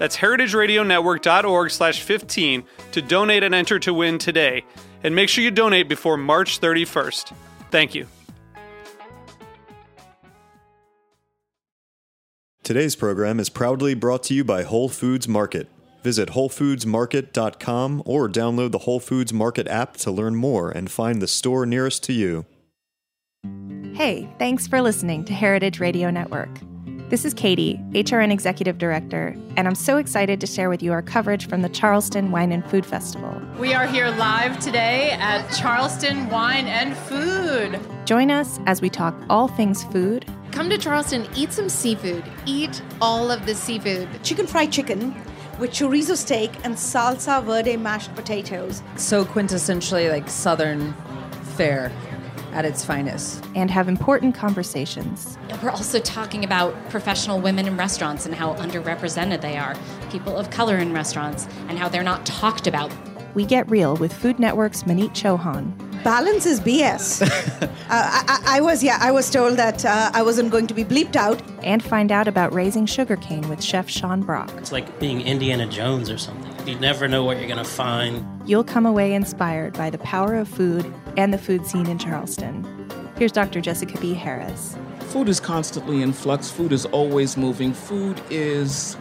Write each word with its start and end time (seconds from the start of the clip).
That's 0.00 0.16
heritageradionetwork.org 0.16 1.70
slash 1.70 2.00
15 2.02 2.64
to 2.92 3.02
donate 3.02 3.42
and 3.42 3.54
enter 3.54 3.78
to 3.80 3.92
win 3.92 4.16
today. 4.16 4.64
And 5.04 5.14
make 5.14 5.28
sure 5.28 5.44
you 5.44 5.50
donate 5.50 5.90
before 5.90 6.16
March 6.16 6.58
31st. 6.58 7.34
Thank 7.70 7.94
you. 7.94 8.06
Today's 12.62 12.96
program 12.96 13.38
is 13.38 13.50
proudly 13.50 13.92
brought 13.92 14.22
to 14.24 14.34
you 14.34 14.42
by 14.42 14.62
Whole 14.62 14.88
Foods 14.88 15.28
Market. 15.28 15.68
Visit 16.02 16.30
WholeFoodsMarket.com 16.30 18.02
or 18.06 18.26
download 18.26 18.70
the 18.70 18.78
Whole 18.78 19.00
Foods 19.00 19.34
Market 19.34 19.68
app 19.68 19.98
to 19.98 20.10
learn 20.10 20.34
more 20.34 20.70
and 20.70 20.90
find 20.90 21.20
the 21.20 21.28
store 21.28 21.66
nearest 21.66 22.02
to 22.04 22.14
you. 22.14 22.46
Hey, 23.92 24.32
thanks 24.38 24.66
for 24.66 24.80
listening 24.80 25.26
to 25.26 25.34
Heritage 25.34 25.78
Radio 25.78 26.08
Network. 26.08 26.48
This 27.10 27.24
is 27.24 27.34
Katie, 27.34 27.80
HRN 27.90 28.30
Executive 28.30 28.78
Director, 28.78 29.34
and 29.56 29.66
I'm 29.66 29.74
so 29.74 29.96
excited 29.96 30.40
to 30.40 30.46
share 30.46 30.70
with 30.70 30.80
you 30.80 30.92
our 30.92 31.02
coverage 31.02 31.48
from 31.48 31.60
the 31.60 31.68
Charleston 31.68 32.30
Wine 32.30 32.52
and 32.52 32.64
Food 32.64 32.86
Festival. 32.86 33.42
We 33.58 33.74
are 33.74 33.84
here 33.84 34.10
live 34.10 34.60
today 34.60 35.10
at 35.18 35.44
Charleston 35.48 36.30
Wine 36.30 36.68
and 36.68 36.96
Food. 36.96 37.80
Join 38.04 38.30
us 38.30 38.60
as 38.66 38.80
we 38.80 38.88
talk 38.88 39.20
all 39.28 39.48
things 39.48 39.82
food. 39.82 40.24
Come 40.52 40.70
to 40.70 40.78
Charleston, 40.78 41.26
eat 41.34 41.52
some 41.52 41.68
seafood. 41.68 42.22
Eat 42.46 42.80
all 43.00 43.32
of 43.32 43.44
the 43.44 43.56
seafood. 43.56 44.08
Chicken 44.22 44.46
fried 44.46 44.70
chicken 44.70 45.12
with 45.58 45.72
chorizo 45.72 46.16
steak 46.16 46.52
and 46.62 46.76
salsa 46.76 47.42
verde 47.42 47.76
mashed 47.76 48.14
potatoes. 48.14 48.84
So 48.94 49.24
quintessentially 49.24 50.12
like 50.12 50.28
southern 50.28 50.94
fare 51.56 51.90
at 52.52 52.64
its 52.64 52.84
finest. 52.84 53.44
And 53.54 53.70
have 53.70 53.88
important 53.88 54.34
conversations. 54.34 55.38
We're 55.62 55.70
also 55.70 56.00
talking 56.00 56.44
about 56.44 56.74
professional 56.90 57.40
women 57.40 57.66
in 57.66 57.76
restaurants 57.76 58.26
and 58.26 58.34
how 58.34 58.54
underrepresented 58.54 59.40
they 59.40 59.56
are, 59.56 59.76
people 60.10 60.36
of 60.36 60.50
color 60.50 60.76
in 60.78 60.92
restaurants, 60.92 61.48
and 61.68 61.78
how 61.78 61.88
they're 61.88 62.02
not 62.02 62.26
talked 62.26 62.66
about. 62.66 62.92
We 63.34 63.44
get 63.44 63.70
real 63.70 63.96
with 63.96 64.12
Food 64.12 64.38
Network's 64.38 64.82
Maneet 64.82 65.10
Chauhan. 65.10 65.72
Balance 66.02 66.46
is 66.46 66.60
BS. 66.60 67.22
uh, 67.62 67.68
I, 67.90 68.42
I, 68.46 68.60
was, 68.60 68.82
yeah, 68.82 68.98
I 69.00 69.12
was 69.12 69.30
told 69.30 69.56
that 69.58 69.84
uh, 69.84 70.10
I 70.14 70.22
wasn't 70.22 70.50
going 70.50 70.66
to 70.68 70.74
be 70.74 70.84
bleeped 70.84 71.14
out. 71.14 71.40
And 71.62 71.82
find 71.82 72.10
out 72.10 72.26
about 72.26 72.54
raising 72.54 72.86
sugarcane 72.86 73.46
with 73.48 73.62
Chef 73.62 73.88
Sean 73.88 74.22
Brock. 74.22 74.50
It's 74.56 74.72
like 74.72 74.98
being 74.98 75.20
Indiana 75.20 75.66
Jones 75.66 76.08
or 76.08 76.16
something. 76.16 76.50
You 76.66 76.80
never 76.80 77.06
know 77.06 77.22
what 77.22 77.36
you're 77.36 77.46
going 77.46 77.62
to 77.62 77.70
find. 77.70 78.24
You'll 78.48 78.64
come 78.64 78.86
away 78.86 79.12
inspired 79.12 79.74
by 79.74 79.90
the 79.90 79.98
power 79.98 80.34
of 80.34 80.48
food 80.48 80.90
and 81.16 81.32
the 81.32 81.38
food 81.38 81.66
scene 81.66 81.86
in 81.86 81.98
Charleston. 81.98 82.66
Here's 83.16 83.32
Dr. 83.32 83.60
Jessica 83.60 84.00
B. 84.00 84.14
Harris. 84.14 84.76
Food 85.10 85.28
is 85.28 85.40
constantly 85.40 86.02
in 86.02 86.12
flux, 86.12 86.50
food 86.50 86.72
is 86.72 86.86
always 86.86 87.36
moving. 87.36 87.72
Food 87.72 88.20
is 88.30 88.96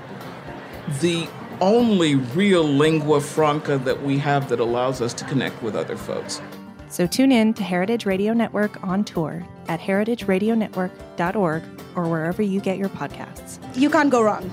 the 1.02 1.28
only 1.62 2.16
real 2.16 2.64
lingua 2.64 3.22
franca 3.22 3.78
that 3.80 4.02
we 4.02 4.18
have 4.18 4.50
that 4.50 4.60
allows 4.60 5.02
us 5.02 5.14
to 5.14 5.26
connect 5.26 5.62
with 5.62 5.76
other 5.76 5.96
folks. 5.96 6.42
So 6.90 7.06
tune 7.06 7.32
in 7.32 7.54
to 7.54 7.64
Heritage 7.64 8.06
Radio 8.06 8.34
Network 8.34 8.84
on 8.84 9.04
tour 9.04 9.46
at 9.68 9.80
heritageradionetwork.org 9.80 11.64
or 11.96 12.08
wherever 12.08 12.42
you 12.42 12.60
get 12.60 12.78
your 12.78 12.90
podcasts. 12.90 13.60
You 13.76 13.90
can't 13.90 14.10
go 14.10 14.24
wrong. 14.24 14.50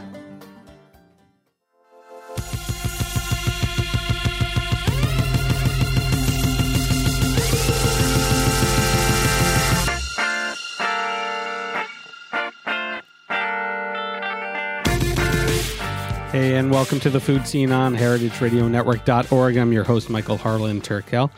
Hey, 16.46 16.54
and 16.54 16.70
welcome 16.70 17.00
to 17.00 17.10
the 17.10 17.18
Food 17.18 17.44
Seen 17.44 17.72
on 17.72 17.96
heritageradionetwork.org. 17.96 19.56
I'm 19.56 19.72
your 19.72 19.82
host, 19.82 20.08
Michael 20.08 20.36
Harlan 20.36 20.80
Turkel, 20.80 21.32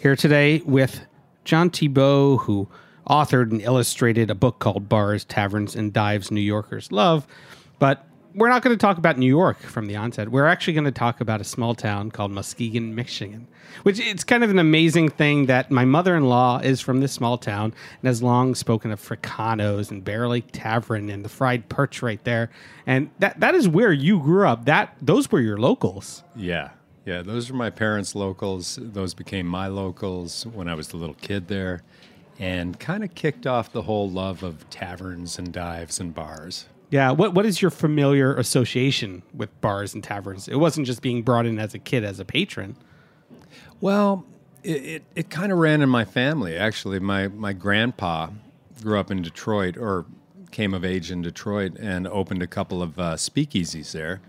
here 0.00 0.14
today 0.14 0.62
with 0.64 1.04
John 1.44 1.68
Tebeau, 1.68 2.38
who 2.38 2.68
authored 3.10 3.50
and 3.50 3.60
illustrated 3.60 4.30
a 4.30 4.36
book 4.36 4.60
called 4.60 4.88
Bars, 4.88 5.24
Taverns, 5.24 5.74
and 5.74 5.92
Dives 5.92 6.30
New 6.30 6.40
Yorkers 6.40 6.92
Love. 6.92 7.26
But 7.80 8.06
we're 8.34 8.48
not 8.48 8.62
going 8.62 8.76
to 8.76 8.80
talk 8.80 8.98
about 8.98 9.18
New 9.18 9.26
York 9.26 9.58
from 9.60 9.86
the 9.86 9.96
onset. 9.96 10.30
We're 10.30 10.46
actually 10.46 10.74
going 10.74 10.84
to 10.84 10.92
talk 10.92 11.20
about 11.20 11.40
a 11.40 11.44
small 11.44 11.74
town 11.74 12.10
called 12.10 12.30
Muskegon, 12.30 12.94
Michigan, 12.94 13.46
which 13.82 14.00
it's 14.00 14.24
kind 14.24 14.44
of 14.44 14.50
an 14.50 14.58
amazing 14.58 15.08
thing 15.08 15.46
that 15.46 15.70
my 15.70 15.84
mother-in-law 15.84 16.60
is 16.60 16.80
from 16.80 17.00
this 17.00 17.12
small 17.12 17.38
town 17.38 17.74
and 18.00 18.06
has 18.06 18.22
long 18.22 18.54
spoken 18.54 18.90
of 18.90 19.00
Fricano's 19.00 19.90
and 19.90 20.04
Bear 20.04 20.28
Lake 20.28 20.46
Tavern 20.52 21.10
and 21.10 21.24
the 21.24 21.28
fried 21.28 21.68
perch 21.68 22.02
right 22.02 22.22
there. 22.24 22.50
And 22.86 23.10
that 23.18 23.40
that 23.40 23.54
is 23.54 23.68
where 23.68 23.92
you 23.92 24.20
grew 24.20 24.46
up. 24.46 24.64
That 24.64 24.96
those 25.00 25.30
were 25.30 25.40
your 25.40 25.58
locals. 25.58 26.22
Yeah. 26.36 26.70
Yeah, 27.04 27.22
those 27.22 27.50
were 27.50 27.56
my 27.56 27.70
parents' 27.70 28.14
locals. 28.14 28.78
Those 28.80 29.12
became 29.12 29.46
my 29.46 29.66
locals 29.66 30.46
when 30.46 30.68
I 30.68 30.74
was 30.74 30.92
a 30.92 30.96
little 30.96 31.16
kid 31.16 31.48
there 31.48 31.82
and 32.38 32.78
kind 32.78 33.04
of 33.04 33.14
kicked 33.14 33.46
off 33.46 33.72
the 33.72 33.82
whole 33.82 34.08
love 34.08 34.42
of 34.42 34.68
taverns 34.70 35.38
and 35.38 35.52
dives 35.52 36.00
and 36.00 36.14
bars. 36.14 36.66
Yeah. 36.92 37.10
What 37.12 37.32
What 37.32 37.46
is 37.46 37.62
your 37.62 37.70
familiar 37.70 38.36
association 38.36 39.22
with 39.32 39.58
bars 39.62 39.94
and 39.94 40.04
taverns? 40.04 40.46
It 40.46 40.56
wasn't 40.56 40.86
just 40.86 41.00
being 41.00 41.22
brought 41.22 41.46
in 41.46 41.58
as 41.58 41.72
a 41.72 41.78
kid 41.78 42.04
as 42.04 42.20
a 42.20 42.24
patron. 42.26 42.76
Well, 43.80 44.26
it, 44.62 44.84
it, 44.84 45.02
it 45.16 45.30
kind 45.30 45.50
of 45.52 45.56
ran 45.56 45.80
in 45.80 45.88
my 45.88 46.04
family, 46.04 46.54
actually. 46.54 46.98
My, 47.00 47.28
my 47.28 47.54
grandpa 47.54 48.28
grew 48.82 49.00
up 49.00 49.10
in 49.10 49.22
Detroit 49.22 49.78
or 49.78 50.04
came 50.50 50.74
of 50.74 50.84
age 50.84 51.10
in 51.10 51.22
Detroit 51.22 51.78
and 51.78 52.06
opened 52.06 52.42
a 52.42 52.46
couple 52.46 52.82
of 52.82 52.98
uh, 52.98 53.14
speakeasies 53.14 53.92
there 53.92 54.20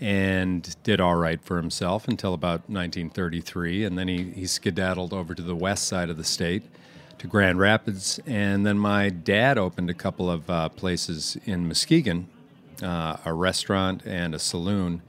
and 0.00 0.80
did 0.84 1.00
all 1.00 1.16
right 1.16 1.42
for 1.42 1.56
himself 1.56 2.06
until 2.06 2.32
about 2.32 2.60
1933. 2.70 3.84
And 3.84 3.98
then 3.98 4.06
he, 4.06 4.30
he 4.30 4.46
skedaddled 4.46 5.12
over 5.12 5.34
to 5.34 5.42
the 5.42 5.56
west 5.56 5.88
side 5.88 6.10
of 6.10 6.16
the 6.16 6.22
state 6.22 6.62
to 7.18 7.26
Grand 7.26 7.58
Rapids, 7.58 8.20
and 8.26 8.64
then 8.66 8.78
my 8.78 9.08
dad 9.08 9.58
opened 9.58 9.90
a 9.90 9.94
couple 9.94 10.30
of 10.30 10.48
uh, 10.48 10.68
places 10.68 11.36
in 11.44 11.66
Muskegon, 11.66 12.28
uh, 12.82 13.16
a 13.24 13.32
restaurant 13.32 14.02
and 14.06 14.34
a 14.34 14.38
saloon. 14.38 15.02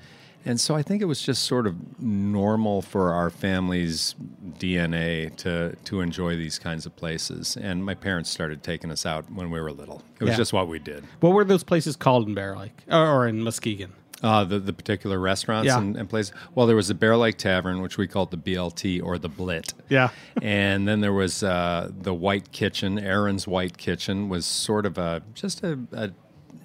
And 0.46 0.60
so 0.60 0.74
I 0.76 0.82
think 0.82 1.02
it 1.02 1.06
was 1.06 1.22
just 1.22 1.44
sort 1.44 1.68
of 1.68 1.76
normal 2.02 2.82
for 2.82 3.14
our 3.14 3.30
family's 3.30 4.16
DNA 4.58 5.36
to 5.38 5.76
to 5.86 6.02
enjoy 6.02 6.38
these 6.38 6.58
kinds 6.58 6.86
of 6.86 6.96
places. 6.96 7.58
And 7.58 7.84
my 7.86 7.94
parents 7.94 8.30
started 8.30 8.64
taking 8.64 8.90
us 8.90 9.06
out 9.06 9.30
when 9.32 9.52
we 9.52 9.60
were 9.60 9.72
little. 9.72 10.02
It 10.20 10.24
was 10.24 10.32
Yeah. 10.32 10.38
just 10.38 10.54
what 10.54 10.68
we 10.68 10.80
did. 10.80 11.04
What 11.20 11.34
were 11.34 11.44
those 11.44 11.64
places 11.64 11.96
called 11.96 12.28
in 12.28 12.34
Bear 12.34 12.56
Lake 12.58 12.78
or, 12.90 13.06
or 13.06 13.28
in 13.28 13.42
Muskegon? 13.44 13.92
Uh, 14.22 14.44
the, 14.44 14.60
the 14.60 14.74
particular 14.74 15.18
restaurants 15.18 15.68
Yeah. 15.68 15.78
and, 15.78 15.96
and 15.96 16.10
places. 16.10 16.34
Well, 16.54 16.68
there 16.68 16.76
was 16.76 16.90
the 16.90 16.94
Bear 16.94 17.16
Lake 17.16 17.38
Tavern, 17.38 17.82
which 17.82 17.98
we 17.98 18.06
called 18.06 18.32
the 18.32 18.38
BLT 18.38 19.02
or 19.02 19.18
the 19.18 19.30
Blit. 19.30 19.74
Yeah. 19.88 20.10
and 20.42 20.86
then 20.86 21.00
there 21.00 21.14
was 21.14 21.42
uh, 21.42 21.90
the 21.98 22.14
White 22.14 22.52
Kitchen. 22.52 23.00
Aaron's 23.00 23.48
White 23.48 23.78
Kitchen 23.78 24.28
was 24.28 24.46
sort 24.46 24.86
of 24.86 24.98
a 24.98 25.22
just 25.34 25.64
a, 25.64 25.80
a. 25.94 26.12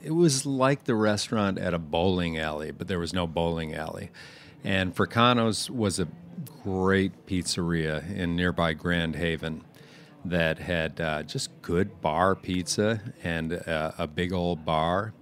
It 0.03 0.11
was 0.11 0.45
like 0.45 0.85
the 0.85 0.97
restaurant 0.97 1.59
at 1.59 1.73
a 1.75 1.79
bowling 1.79 2.37
alley, 2.39 2.73
but 2.73 2.89
there 2.89 2.99
was 2.99 3.13
no 3.13 3.27
bowling 3.27 3.73
alley. 3.75 4.11
And 4.65 4.93
Fricano's 4.95 5.71
was 5.71 6.01
a 6.01 6.09
great 6.65 7.27
pizzeria 7.27 8.15
in 8.17 8.35
nearby 8.35 8.73
Grand 8.73 9.15
Haven 9.17 9.63
that 10.25 10.59
had 10.59 11.01
uh, 11.01 11.23
just 11.23 11.51
good 11.63 12.01
bar 12.01 12.35
pizza 12.35 13.01
and 13.23 13.53
uh, 13.53 13.93
a 13.99 14.07
big 14.07 14.33
old 14.33 14.65
bar. 14.65 15.13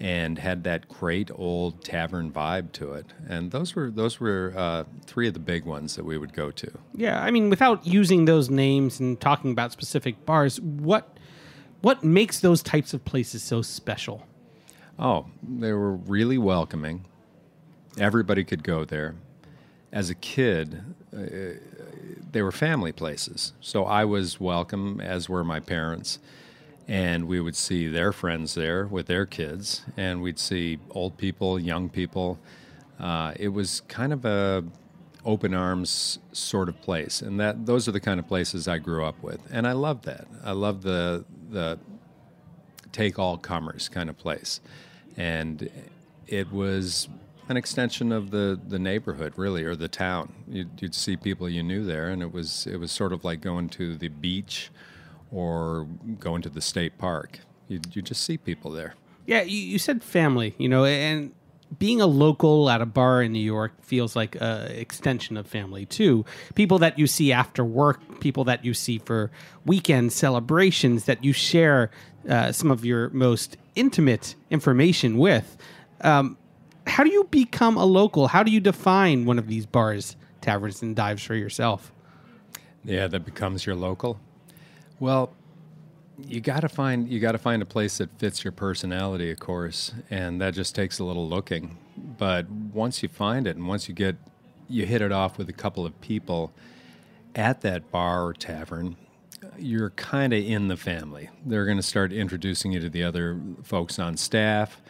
And 0.00 0.38
had 0.38 0.64
that 0.64 0.88
great 0.88 1.30
old 1.34 1.84
tavern 1.84 2.30
vibe 2.30 2.72
to 2.72 2.92
it. 2.92 3.06
And 3.28 3.50
those 3.50 3.74
were 3.74 3.90
those 3.90 4.20
were 4.20 4.52
uh, 4.56 4.84
three 5.06 5.28
of 5.28 5.34
the 5.34 5.40
big 5.40 5.64
ones 5.64 5.96
that 5.96 6.04
we 6.04 6.18
would 6.18 6.32
go 6.32 6.50
to. 6.52 6.70
Yeah, 6.94 7.22
I 7.22 7.30
mean, 7.30 7.50
without 7.50 7.86
using 7.86 8.24
those 8.24 8.48
names 8.48 9.00
and 9.00 9.20
talking 9.20 9.50
about 9.50 9.72
specific 9.72 10.24
bars, 10.24 10.60
what 10.60 11.16
what 11.80 12.04
makes 12.04 12.40
those 12.40 12.62
types 12.62 12.94
of 12.94 13.04
places 13.04 13.42
so 13.42 13.62
special? 13.62 14.26
Oh, 14.98 15.26
they 15.42 15.72
were 15.72 15.94
really 15.94 16.38
welcoming. 16.38 17.04
Everybody 17.98 18.44
could 18.44 18.62
go 18.62 18.84
there. 18.84 19.14
As 19.90 20.10
a 20.10 20.14
kid, 20.14 20.82
uh, 21.16 21.56
they 22.30 22.42
were 22.42 22.52
family 22.52 22.92
places, 22.92 23.54
so 23.60 23.84
I 23.84 24.04
was 24.04 24.38
welcome, 24.38 25.00
as 25.00 25.28
were 25.28 25.42
my 25.44 25.60
parents 25.60 26.18
and 26.88 27.28
we 27.28 27.38
would 27.38 27.54
see 27.54 27.86
their 27.86 28.12
friends 28.12 28.54
there 28.54 28.86
with 28.86 29.06
their 29.06 29.26
kids, 29.26 29.82
and 29.96 30.22
we'd 30.22 30.38
see 30.38 30.78
old 30.90 31.18
people, 31.18 31.60
young 31.60 31.90
people. 31.90 32.38
Uh, 32.98 33.34
it 33.36 33.48
was 33.48 33.82
kind 33.88 34.12
of 34.12 34.24
a 34.24 34.64
open 35.24 35.52
arms 35.52 36.18
sort 36.32 36.68
of 36.68 36.80
place, 36.80 37.20
and 37.20 37.38
that 37.38 37.66
those 37.66 37.86
are 37.86 37.92
the 37.92 38.00
kind 38.00 38.18
of 38.18 38.26
places 38.26 38.66
I 38.66 38.78
grew 38.78 39.04
up 39.04 39.22
with, 39.22 39.40
and 39.52 39.66
I 39.66 39.72
love 39.72 40.02
that. 40.02 40.26
I 40.42 40.52
love 40.52 40.82
the 40.82 41.24
the 41.50 41.78
take 42.90 43.18
all 43.18 43.36
comers 43.36 43.88
kind 43.90 44.08
of 44.08 44.16
place, 44.16 44.60
and 45.16 45.68
it 46.26 46.50
was 46.50 47.08
an 47.48 47.56
extension 47.56 48.12
of 48.12 48.30
the, 48.30 48.60
the 48.68 48.78
neighborhood 48.78 49.32
really 49.36 49.64
or 49.64 49.74
the 49.74 49.88
town 49.88 50.32
you'd, 50.46 50.70
you'd 50.80 50.94
see 50.94 51.16
people 51.16 51.48
you 51.48 51.62
knew 51.62 51.82
there 51.82 52.08
and 52.10 52.22
it 52.22 52.30
was 52.30 52.66
it 52.66 52.76
was 52.76 52.92
sort 52.92 53.10
of 53.10 53.24
like 53.24 53.40
going 53.40 53.68
to 53.70 53.96
the 53.96 54.08
beach 54.08 54.70
or 55.32 55.86
going 56.18 56.42
to 56.42 56.48
the 56.48 56.60
state 56.60 56.98
park. 56.98 57.40
You, 57.68 57.80
you 57.92 58.02
just 58.02 58.24
see 58.24 58.38
people 58.38 58.70
there. 58.70 58.94
Yeah, 59.26 59.42
you, 59.42 59.58
you 59.58 59.78
said 59.78 60.02
family, 60.02 60.54
you 60.58 60.68
know, 60.68 60.84
and 60.84 61.32
being 61.78 62.00
a 62.00 62.06
local 62.06 62.70
at 62.70 62.80
a 62.80 62.86
bar 62.86 63.22
in 63.22 63.32
New 63.32 63.38
York 63.38 63.72
feels 63.82 64.16
like 64.16 64.36
an 64.40 64.70
extension 64.72 65.36
of 65.36 65.46
family 65.46 65.84
too. 65.84 66.24
People 66.54 66.78
that 66.78 66.98
you 66.98 67.06
see 67.06 67.32
after 67.32 67.64
work, 67.64 68.20
people 68.20 68.44
that 68.44 68.64
you 68.64 68.72
see 68.72 68.98
for 68.98 69.30
weekend 69.66 70.12
celebrations 70.12 71.04
that 71.04 71.22
you 71.22 71.32
share 71.32 71.90
uh, 72.28 72.52
some 72.52 72.70
of 72.70 72.84
your 72.84 73.10
most 73.10 73.56
intimate 73.74 74.34
information 74.50 75.18
with. 75.18 75.56
Um, 76.00 76.38
how 76.86 77.04
do 77.04 77.10
you 77.10 77.24
become 77.24 77.76
a 77.76 77.84
local? 77.84 78.28
How 78.28 78.42
do 78.42 78.50
you 78.50 78.60
define 78.60 79.26
one 79.26 79.38
of 79.38 79.46
these 79.46 79.66
bars, 79.66 80.16
taverns, 80.40 80.80
and 80.80 80.96
dives 80.96 81.22
for 81.22 81.34
yourself? 81.34 81.92
Yeah, 82.82 83.08
that 83.08 83.26
becomes 83.26 83.66
your 83.66 83.74
local. 83.74 84.18
Well, 85.00 85.32
you 86.26 86.40
got 86.40 86.60
to 86.60 86.68
find 86.68 87.08
you 87.08 87.20
got 87.20 87.32
to 87.32 87.38
find 87.38 87.62
a 87.62 87.66
place 87.66 87.98
that 87.98 88.10
fits 88.18 88.42
your 88.42 88.52
personality, 88.52 89.30
of 89.30 89.38
course, 89.38 89.92
and 90.10 90.40
that 90.40 90.54
just 90.54 90.74
takes 90.74 90.98
a 90.98 91.04
little 91.04 91.28
looking. 91.28 91.76
But 91.96 92.50
once 92.50 93.02
you 93.02 93.08
find 93.08 93.46
it, 93.46 93.56
and 93.56 93.68
once 93.68 93.88
you 93.88 93.94
get 93.94 94.16
you 94.68 94.86
hit 94.86 95.00
it 95.00 95.12
off 95.12 95.38
with 95.38 95.48
a 95.48 95.52
couple 95.52 95.86
of 95.86 95.98
people 96.00 96.52
at 97.34 97.60
that 97.60 97.90
bar 97.92 98.26
or 98.26 98.32
tavern, 98.32 98.96
you're 99.56 99.90
kind 99.90 100.32
of 100.32 100.44
in 100.44 100.68
the 100.68 100.76
family. 100.76 101.30
They're 101.46 101.64
going 101.64 101.76
to 101.76 101.82
start 101.82 102.12
introducing 102.12 102.72
you 102.72 102.80
to 102.80 102.90
the 102.90 103.04
other 103.04 103.40
folks 103.62 103.98
on 103.98 104.16
staff. 104.16 104.80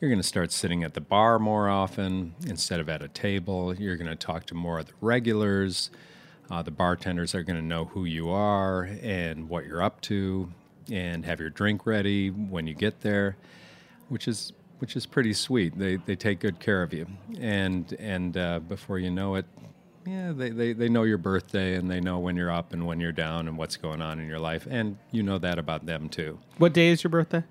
You're 0.00 0.10
going 0.10 0.20
to 0.22 0.26
start 0.26 0.50
sitting 0.50 0.82
at 0.82 0.94
the 0.94 1.00
bar 1.02 1.38
more 1.38 1.68
often 1.68 2.34
instead 2.46 2.80
of 2.80 2.88
at 2.88 3.02
a 3.02 3.08
table. 3.08 3.74
You're 3.74 3.96
going 3.96 4.08
to 4.08 4.16
talk 4.16 4.46
to 4.46 4.54
more 4.54 4.78
of 4.78 4.86
the 4.86 4.94
regulars. 5.02 5.90
Uh, 6.50 6.62
the 6.62 6.70
bartenders 6.70 7.34
are 7.34 7.42
going 7.42 7.58
to 7.58 7.64
know 7.64 7.84
who 7.84 8.04
you 8.04 8.28
are 8.30 8.82
and 9.02 9.48
what 9.48 9.66
you're 9.66 9.82
up 9.82 10.00
to, 10.02 10.50
and 10.90 11.24
have 11.24 11.38
your 11.38 11.50
drink 11.50 11.86
ready 11.86 12.30
when 12.30 12.66
you 12.66 12.74
get 12.74 13.00
there, 13.02 13.36
which 14.08 14.26
is 14.26 14.52
which 14.80 14.96
is 14.96 15.06
pretty 15.06 15.32
sweet. 15.32 15.78
They 15.78 15.96
they 15.96 16.16
take 16.16 16.40
good 16.40 16.58
care 16.58 16.82
of 16.82 16.92
you, 16.92 17.06
and 17.38 17.92
and 17.98 18.36
uh, 18.36 18.58
before 18.60 18.98
you 18.98 19.10
know 19.10 19.36
it, 19.36 19.46
yeah, 20.06 20.32
they, 20.32 20.50
they, 20.50 20.72
they 20.72 20.88
know 20.88 21.02
your 21.02 21.18
birthday 21.18 21.76
and 21.76 21.90
they 21.90 22.00
know 22.00 22.18
when 22.18 22.34
you're 22.34 22.50
up 22.50 22.72
and 22.72 22.86
when 22.86 23.00
you're 23.00 23.12
down 23.12 23.46
and 23.46 23.56
what's 23.56 23.76
going 23.76 24.02
on 24.02 24.18
in 24.18 24.26
your 24.26 24.38
life, 24.38 24.66
and 24.68 24.98
you 25.12 25.22
know 25.22 25.38
that 25.38 25.58
about 25.58 25.86
them 25.86 26.08
too. 26.08 26.38
What 26.58 26.72
day 26.72 26.88
is 26.88 27.04
your 27.04 27.10
birthday? 27.10 27.44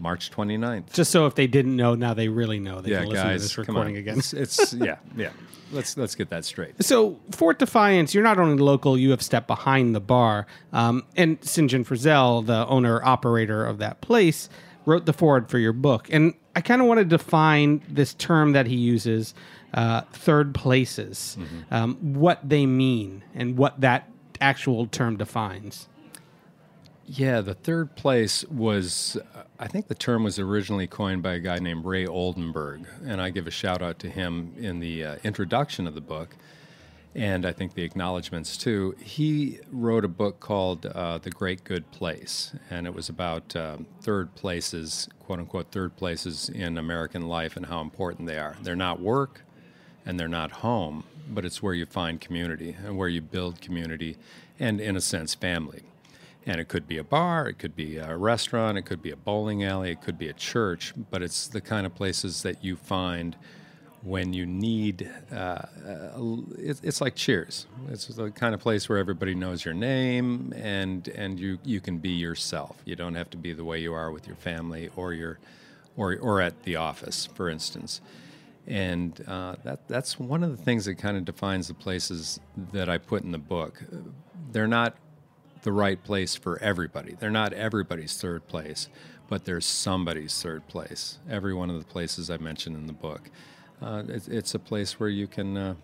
March 0.00 0.30
29th. 0.30 0.92
Just 0.92 1.10
so 1.10 1.26
if 1.26 1.34
they 1.34 1.46
didn't 1.46 1.76
know, 1.76 1.94
now 1.94 2.14
they 2.14 2.28
really 2.28 2.58
know. 2.58 2.80
They 2.80 2.92
yeah, 2.92 3.00
can 3.00 3.08
listen 3.10 3.26
guys, 3.26 3.40
to 3.40 3.42
this 3.42 3.58
recording 3.58 3.96
again. 3.96 4.18
It's, 4.18 4.32
it's 4.32 4.72
yeah, 4.74 4.96
yeah. 5.16 5.30
Let's 5.72 5.96
let's 5.96 6.14
get 6.14 6.30
that 6.30 6.44
straight. 6.44 6.82
So, 6.82 7.20
Fort 7.30 7.58
Defiance, 7.58 8.14
you're 8.14 8.24
not 8.24 8.38
only 8.38 8.60
local, 8.60 8.98
you 8.98 9.10
have 9.10 9.22
stepped 9.22 9.46
behind 9.46 9.94
the 9.94 10.00
bar. 10.00 10.46
Um, 10.72 11.04
and 11.16 11.42
St. 11.44 11.70
John 11.70 11.84
Frizzell, 11.84 12.44
the 12.44 12.66
owner 12.66 13.04
operator 13.04 13.64
of 13.64 13.78
that 13.78 14.00
place, 14.00 14.48
wrote 14.84 15.06
the 15.06 15.12
forward 15.12 15.48
for 15.48 15.58
your 15.58 15.72
book. 15.72 16.08
And 16.10 16.34
I 16.56 16.60
kind 16.60 16.80
of 16.80 16.88
want 16.88 16.98
to 16.98 17.04
define 17.04 17.82
this 17.88 18.14
term 18.14 18.52
that 18.52 18.66
he 18.66 18.76
uses, 18.76 19.34
uh, 19.74 20.02
third 20.12 20.54
places, 20.54 21.38
um, 21.70 21.96
what 22.14 22.40
they 22.48 22.66
mean 22.66 23.22
and 23.34 23.56
what 23.56 23.80
that 23.80 24.10
actual 24.40 24.86
term 24.86 25.16
defines. 25.16 25.88
Yeah, 27.12 27.40
the 27.40 27.54
third 27.54 27.96
place 27.96 28.44
was, 28.44 29.18
uh, 29.34 29.42
I 29.58 29.66
think 29.66 29.88
the 29.88 29.96
term 29.96 30.22
was 30.22 30.38
originally 30.38 30.86
coined 30.86 31.24
by 31.24 31.32
a 31.32 31.38
guy 31.40 31.58
named 31.58 31.84
Ray 31.84 32.06
Oldenburg, 32.06 32.86
and 33.04 33.20
I 33.20 33.30
give 33.30 33.48
a 33.48 33.50
shout 33.50 33.82
out 33.82 33.98
to 33.98 34.08
him 34.08 34.54
in 34.56 34.78
the 34.78 35.04
uh, 35.04 35.16
introduction 35.24 35.88
of 35.88 35.96
the 35.96 36.00
book, 36.00 36.36
and 37.16 37.44
I 37.44 37.50
think 37.50 37.74
the 37.74 37.82
acknowledgments 37.82 38.56
too. 38.56 38.94
He 39.02 39.58
wrote 39.72 40.04
a 40.04 40.08
book 40.08 40.38
called 40.38 40.86
uh, 40.86 41.18
The 41.18 41.30
Great 41.30 41.64
Good 41.64 41.90
Place, 41.90 42.52
and 42.70 42.86
it 42.86 42.94
was 42.94 43.08
about 43.08 43.56
um, 43.56 43.86
third 44.00 44.36
places, 44.36 45.08
quote 45.18 45.40
unquote, 45.40 45.72
third 45.72 45.96
places 45.96 46.48
in 46.48 46.78
American 46.78 47.26
life 47.26 47.56
and 47.56 47.66
how 47.66 47.80
important 47.80 48.28
they 48.28 48.38
are. 48.38 48.56
They're 48.62 48.76
not 48.76 49.00
work 49.00 49.40
and 50.06 50.18
they're 50.18 50.28
not 50.28 50.52
home, 50.52 51.02
but 51.28 51.44
it's 51.44 51.60
where 51.60 51.74
you 51.74 51.86
find 51.86 52.20
community 52.20 52.76
and 52.84 52.96
where 52.96 53.08
you 53.08 53.20
build 53.20 53.60
community 53.60 54.16
and, 54.60 54.80
in 54.80 54.94
a 54.94 55.00
sense, 55.00 55.34
family. 55.34 55.82
And 56.46 56.60
it 56.60 56.68
could 56.68 56.88
be 56.88 56.98
a 56.98 57.04
bar, 57.04 57.48
it 57.48 57.58
could 57.58 57.76
be 57.76 57.98
a 57.98 58.16
restaurant, 58.16 58.78
it 58.78 58.82
could 58.82 59.02
be 59.02 59.10
a 59.10 59.16
bowling 59.16 59.62
alley, 59.62 59.90
it 59.90 60.00
could 60.00 60.18
be 60.18 60.28
a 60.28 60.32
church, 60.32 60.94
but 61.10 61.22
it's 61.22 61.48
the 61.48 61.60
kind 61.60 61.86
of 61.86 61.94
places 61.94 62.42
that 62.42 62.64
you 62.64 62.76
find 62.76 63.36
when 64.02 64.32
you 64.32 64.46
need. 64.46 65.10
Uh, 65.30 65.34
uh, 65.34 66.36
it's, 66.58 67.00
like 67.00 67.14
Cheers. 67.14 67.66
It's 67.90 68.06
the 68.06 68.30
kind 68.30 68.54
of 68.54 68.60
place 68.60 68.88
where 68.88 68.98
everybody 68.98 69.34
knows 69.34 69.64
your 69.64 69.74
name 69.74 70.52
and 70.56 71.06
and 71.08 71.38
you 71.38 71.58
you 71.64 71.80
can 71.80 71.98
be 71.98 72.10
yourself. 72.10 72.80
You 72.84 72.96
don't 72.96 73.14
have 73.14 73.30
to 73.30 73.36
be 73.36 73.52
the 73.52 73.64
way 73.64 73.78
you 73.80 73.92
are 73.92 74.10
with 74.10 74.26
your 74.26 74.36
family 74.36 74.90
or 74.96 75.12
your 75.12 75.38
or 75.96 76.16
or 76.16 76.40
at 76.40 76.62
the 76.62 76.76
office, 76.76 77.26
for 77.26 77.48
instance. 77.48 78.00
And 78.66 79.22
uh, 79.26 79.56
that 79.64 79.88
that's 79.88 80.18
one 80.18 80.42
of 80.42 80.56
the 80.56 80.62
things 80.62 80.84
that 80.84 80.96
kind 80.96 81.16
of 81.16 81.24
defines 81.24 81.68
the 81.68 81.74
places 81.74 82.40
that 82.72 82.88
I 82.88 82.98
put 82.98 83.22
in 83.22 83.32
the 83.32 83.38
book. 83.38 83.82
They're 84.52 84.68
not 84.68 84.96
the 85.62 85.72
right 85.72 86.02
place 86.02 86.34
for 86.34 86.58
everybody. 86.62 87.16
They're 87.18 87.30
not 87.30 87.52
everybody's 87.52 88.16
third 88.20 88.46
place, 88.48 88.88
but 89.28 89.44
there's 89.44 89.66
somebody's 89.66 90.40
third 90.42 90.66
place. 90.68 91.18
Every 91.28 91.54
one 91.54 91.70
of 91.70 91.78
the 91.78 91.84
places 91.84 92.30
I 92.30 92.36
mentioned 92.38 92.76
in 92.76 92.86
the 92.86 92.92
book, 92.92 93.30
uh, 93.82 94.02
it's, 94.08 94.28
it's 94.28 94.54
a 94.54 94.58
place 94.58 94.98
where 94.98 95.08
you 95.08 95.26
can 95.26 95.56
uh, 95.56 95.74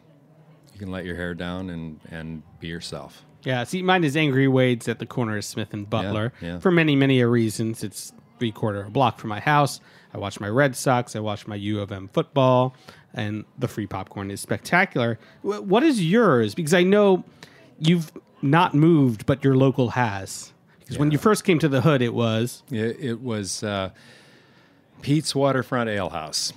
you 0.73 0.78
can 0.78 0.90
let 0.90 1.04
your 1.04 1.16
hair 1.16 1.35
down 1.35 1.71
and 1.71 2.00
and 2.11 2.42
be 2.61 2.68
yourself. 2.68 3.25
Yeah, 3.45 3.62
see, 3.64 3.80
mine 3.83 4.02
is 4.02 4.16
Angry 4.16 4.49
Wade's 4.49 4.88
at 4.88 4.99
the 4.99 5.06
corner 5.06 5.37
of 5.37 5.45
Smith 5.45 5.73
and 5.73 5.88
Butler. 5.88 6.33
yeah. 6.40 6.59
For 6.59 6.73
many, 6.73 6.97
many 6.97 7.23
reasons. 7.23 7.85
It's 7.85 8.12
three 8.38 8.50
quarter 8.50 8.85
a 8.85 8.90
block 8.90 9.18
from 9.18 9.28
my 9.30 9.40
house. 9.40 9.80
I 10.12 10.18
watch 10.18 10.40
my 10.40 10.49
Red 10.49 10.75
Sox. 10.75 11.14
I 11.14 11.21
watch 11.21 11.47
my 11.47 11.54
U 11.54 11.80
of 11.80 11.92
M 11.92 12.09
football, 12.12 12.75
and 13.14 13.45
the 13.59 13.68
free 13.68 13.87
popcorn 13.87 14.30
is 14.30 14.40
spectacular. 14.40 15.18
What 15.42 15.83
is 15.83 16.04
yours? 16.04 16.54
Because 16.54 16.75
I 16.75 16.83
know 16.83 17.25
you've 17.78 18.12
not 18.42 18.75
moved, 18.75 19.26
but 19.26 19.42
your 19.42 19.56
local 19.56 19.90
has. 19.90 20.52
Because 20.80 20.99
when 20.99 21.11
you 21.11 21.18
first 21.18 21.45
came 21.45 21.59
to 21.59 21.68
the 21.68 21.80
hood, 21.80 22.00
it 22.00 22.14
was 22.14 22.62
It, 22.71 22.97
it 23.00 23.21
was 23.21 23.62
uh, 23.62 23.90
Pete's 25.02 25.35
Waterfront 25.35 25.90
Ale 25.90 26.11
House, 26.11 26.52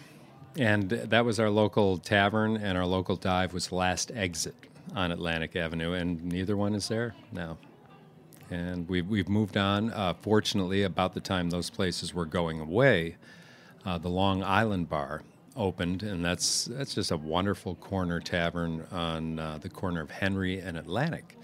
and 0.58 0.90
that 0.90 1.26
was 1.26 1.40
our 1.40 1.50
local 1.50 1.98
tavern, 1.98 2.58
and 2.58 2.78
our 2.78 2.86
local 2.86 3.16
dive 3.16 3.54
was 3.54 3.72
Last 3.72 4.12
Exit 4.14 4.56
on 4.96 5.12
Atlantic 5.12 5.56
Avenue, 5.56 5.94
and 5.94 6.24
neither 6.24 6.56
one 6.56 6.76
is 6.76 6.88
there 6.88 7.16
now. 7.32 7.58
And 8.52 8.90
we've, 8.90 9.08
we've 9.08 9.30
moved 9.30 9.58
on. 9.58 9.92
Uh, 9.92 10.16
fortunately, 10.22 10.84
about 10.84 11.14
the 11.14 11.20
time 11.20 11.50
those 11.50 11.70
places 11.70 12.14
were 12.14 12.26
going 12.26 12.60
away, 12.60 13.16
uh, 13.86 13.98
the 14.00 14.10
Long 14.10 14.44
Island 14.44 14.90
Bar 14.90 15.22
opened, 15.56 16.04
and 16.04 16.24
that's 16.24 16.66
that's 16.66 16.94
just 16.96 17.12
a 17.12 17.18
wonderful 17.18 17.76
corner 17.76 18.20
tavern 18.20 18.86
on 18.92 19.40
uh, 19.40 19.58
the 19.60 19.70
corner 19.70 20.02
of 20.02 20.12
Henry 20.12 20.60
and 20.60 20.78
Atlantic, 20.78 21.38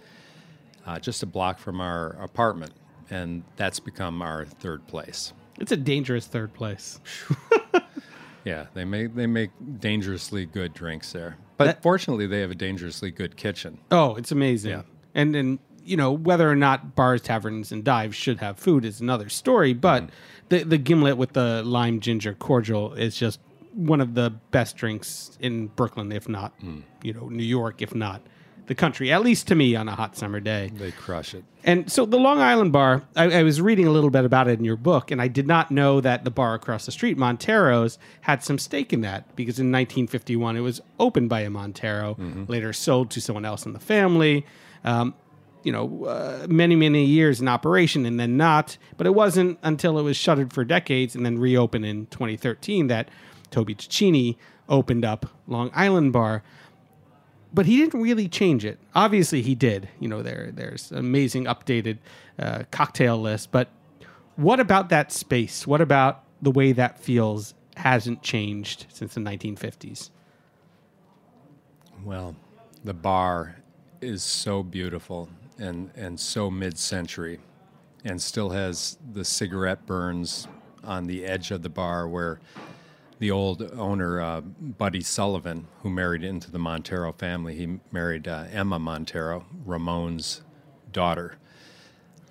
uh, 0.85 0.99
just 0.99 1.23
a 1.23 1.25
block 1.25 1.59
from 1.59 1.81
our 1.81 2.11
apartment, 2.21 2.71
and 3.09 3.43
that's 3.55 3.79
become 3.79 4.21
our 4.21 4.45
third 4.45 4.85
place. 4.87 5.33
it's 5.59 5.71
a 5.71 5.77
dangerous 5.77 6.27
third 6.27 6.53
place. 6.53 6.99
Yeah, 8.43 8.67
they 8.75 8.85
make 8.85 9.15
they 9.15 9.25
make 9.25 9.49
dangerously 9.79 10.45
good 10.45 10.75
drinks 10.75 11.11
there, 11.11 11.35
but 11.57 11.81
fortunately, 11.81 12.27
they 12.27 12.41
have 12.41 12.51
a 12.51 12.55
dangerously 12.55 13.09
good 13.09 13.35
kitchen. 13.37 13.79
Oh, 13.89 14.13
it's 14.13 14.31
amazing. 14.31 14.69
Yeah. 14.71 14.81
And 15.15 15.35
and 15.35 15.57
you 15.83 15.97
know, 15.97 16.11
whether 16.11 16.47
or 16.47 16.55
not 16.55 16.95
bars, 16.95 17.23
taverns, 17.23 17.71
and 17.71 17.83
dives 17.83 18.15
should 18.15 18.39
have 18.41 18.59
food 18.59 18.85
is 18.85 19.01
another 19.01 19.29
story. 19.29 19.73
But 19.73 20.03
Mm-hmm. 20.03 20.11
the 20.49 20.63
the 20.63 20.77
gimlet 20.77 21.17
with 21.17 21.33
the 21.33 21.63
lime 21.63 21.99
ginger 21.99 22.35
cordial 22.35 22.93
is 22.93 23.15
just 23.15 23.39
one 23.75 24.01
of 24.01 24.13
the 24.15 24.31
best 24.51 24.77
drinks 24.77 25.37
in 25.39 25.67
Brooklyn, 25.67 26.11
if 26.11 26.27
not, 26.29 26.57
Mm. 26.61 26.81
you 27.03 27.13
know, 27.13 27.27
New 27.29 27.43
York, 27.43 27.81
if 27.81 27.93
not 27.93 28.21
the 28.67 28.73
country. 28.73 29.11
At 29.11 29.21
least 29.21 29.47
to 29.49 29.55
me 29.55 29.75
on 29.75 29.87
a 29.87 29.95
hot 29.95 30.17
summer 30.17 30.39
day. 30.39 30.71
They 30.73 30.89
crush 30.91 31.35
it. 31.35 31.43
And 31.63 31.91
so 31.91 32.03
the 32.05 32.17
Long 32.17 32.39
Island 32.39 32.71
Bar, 32.71 33.03
I, 33.15 33.25
I 33.39 33.43
was 33.43 33.61
reading 33.61 33.85
a 33.85 33.91
little 33.91 34.09
bit 34.09 34.25
about 34.25 34.47
it 34.47 34.57
in 34.57 34.65
your 34.65 34.75
book, 34.75 35.11
and 35.11 35.21
I 35.21 35.27
did 35.27 35.45
not 35.45 35.69
know 35.69 36.01
that 36.01 36.23
the 36.23 36.31
bar 36.31 36.55
across 36.55 36.85
the 36.87 36.91
street, 36.91 37.15
Montero's, 37.15 37.99
had 38.21 38.43
some 38.43 38.57
stake 38.57 38.91
in 38.91 39.01
that 39.01 39.35
because 39.35 39.59
in 39.59 39.67
1951 39.71 40.57
it 40.57 40.61
was 40.61 40.81
opened 40.99 41.29
by 41.29 41.41
a 41.41 41.49
Montero, 41.51 42.17
later 42.47 42.73
sold 42.73 43.11
to 43.11 43.21
someone 43.21 43.45
else 43.45 43.65
in 43.67 43.73
the 43.73 43.79
family. 43.79 44.45
Um, 44.83 45.13
you 45.63 45.71
know, 45.71 46.05
uh, 46.05 46.45
many, 46.47 46.75
many 46.75 47.05
years 47.05 47.41
in 47.41 47.47
operation 47.47 48.05
and 48.05 48.19
then 48.19 48.37
not. 48.37 48.77
But 48.97 49.07
it 49.07 49.15
wasn't 49.15 49.57
until 49.63 49.97
it 49.97 50.03
was 50.03 50.15
shuttered 50.15 50.53
for 50.53 50.63
decades 50.63 51.15
and 51.15 51.25
then 51.25 51.39
reopened 51.39 51.85
in 51.85 52.05
2013 52.07 52.85
that 52.87 53.09
Toby 53.55 53.73
Cecchini 53.73 54.35
opened 54.67 55.05
up 55.05 55.27
Long 55.47 55.71
Island 55.73 56.11
Bar 56.11 56.43
but 57.53 57.65
he 57.65 57.77
didn't 57.77 58.01
really 58.01 58.27
change 58.27 58.65
it. 58.65 58.77
Obviously, 58.93 59.41
he 59.41 59.55
did. 59.55 59.87
You 60.01 60.09
know, 60.09 60.21
there 60.21 60.51
there's 60.53 60.91
amazing 60.91 61.45
updated 61.45 61.99
uh, 62.37 62.63
cocktail 62.69 63.17
list. 63.17 63.49
But 63.49 63.69
what 64.35 64.59
about 64.59 64.89
that 64.89 65.13
space? 65.13 65.65
What 65.65 65.79
about 65.79 66.25
the 66.41 66.51
way 66.51 66.73
that 66.73 66.99
feels 66.99 67.53
hasn't 67.77 68.21
changed 68.21 68.87
since 68.89 69.13
the 69.13 69.21
1950s? 69.21 70.09
Well, 72.03 72.35
the 72.83 72.93
bar 72.93 73.55
is 74.01 74.21
so 74.21 74.61
beautiful 74.61 75.29
and, 75.57 75.91
and 75.95 76.19
so 76.19 76.51
mid 76.51 76.77
century 76.77 77.39
and 78.03 78.21
still 78.21 78.49
has 78.49 78.97
the 79.13 79.23
cigarette 79.23 79.85
burns 79.85 80.49
on 80.83 81.05
the 81.05 81.25
edge 81.25 81.51
of 81.51 81.61
the 81.61 81.69
bar 81.69 82.07
where 82.07 82.41
the 83.19 83.31
old 83.31 83.61
owner, 83.73 84.21
uh, 84.21 84.41
Buddy 84.41 85.01
Sullivan, 85.01 85.67
who 85.81 85.89
married 85.89 86.23
into 86.23 86.51
the 86.51 86.59
Montero 86.59 87.13
family, 87.13 87.55
he 87.55 87.79
married 87.91 88.27
uh, 88.27 88.45
Emma 88.51 88.77
Montero, 88.79 89.45
Ramon's 89.65 90.41
daughter. 90.91 91.37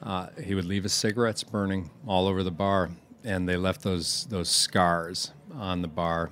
Uh, 0.02 0.28
he 0.42 0.54
would 0.54 0.66
leave 0.66 0.82
his 0.82 0.92
cigarettes 0.92 1.42
burning 1.42 1.90
all 2.06 2.26
over 2.26 2.42
the 2.42 2.50
bar, 2.50 2.90
and 3.22 3.48
they 3.48 3.56
left 3.56 3.82
those 3.82 4.26
those 4.26 4.50
scars 4.50 5.32
on 5.54 5.80
the 5.80 5.88
bar. 5.88 6.30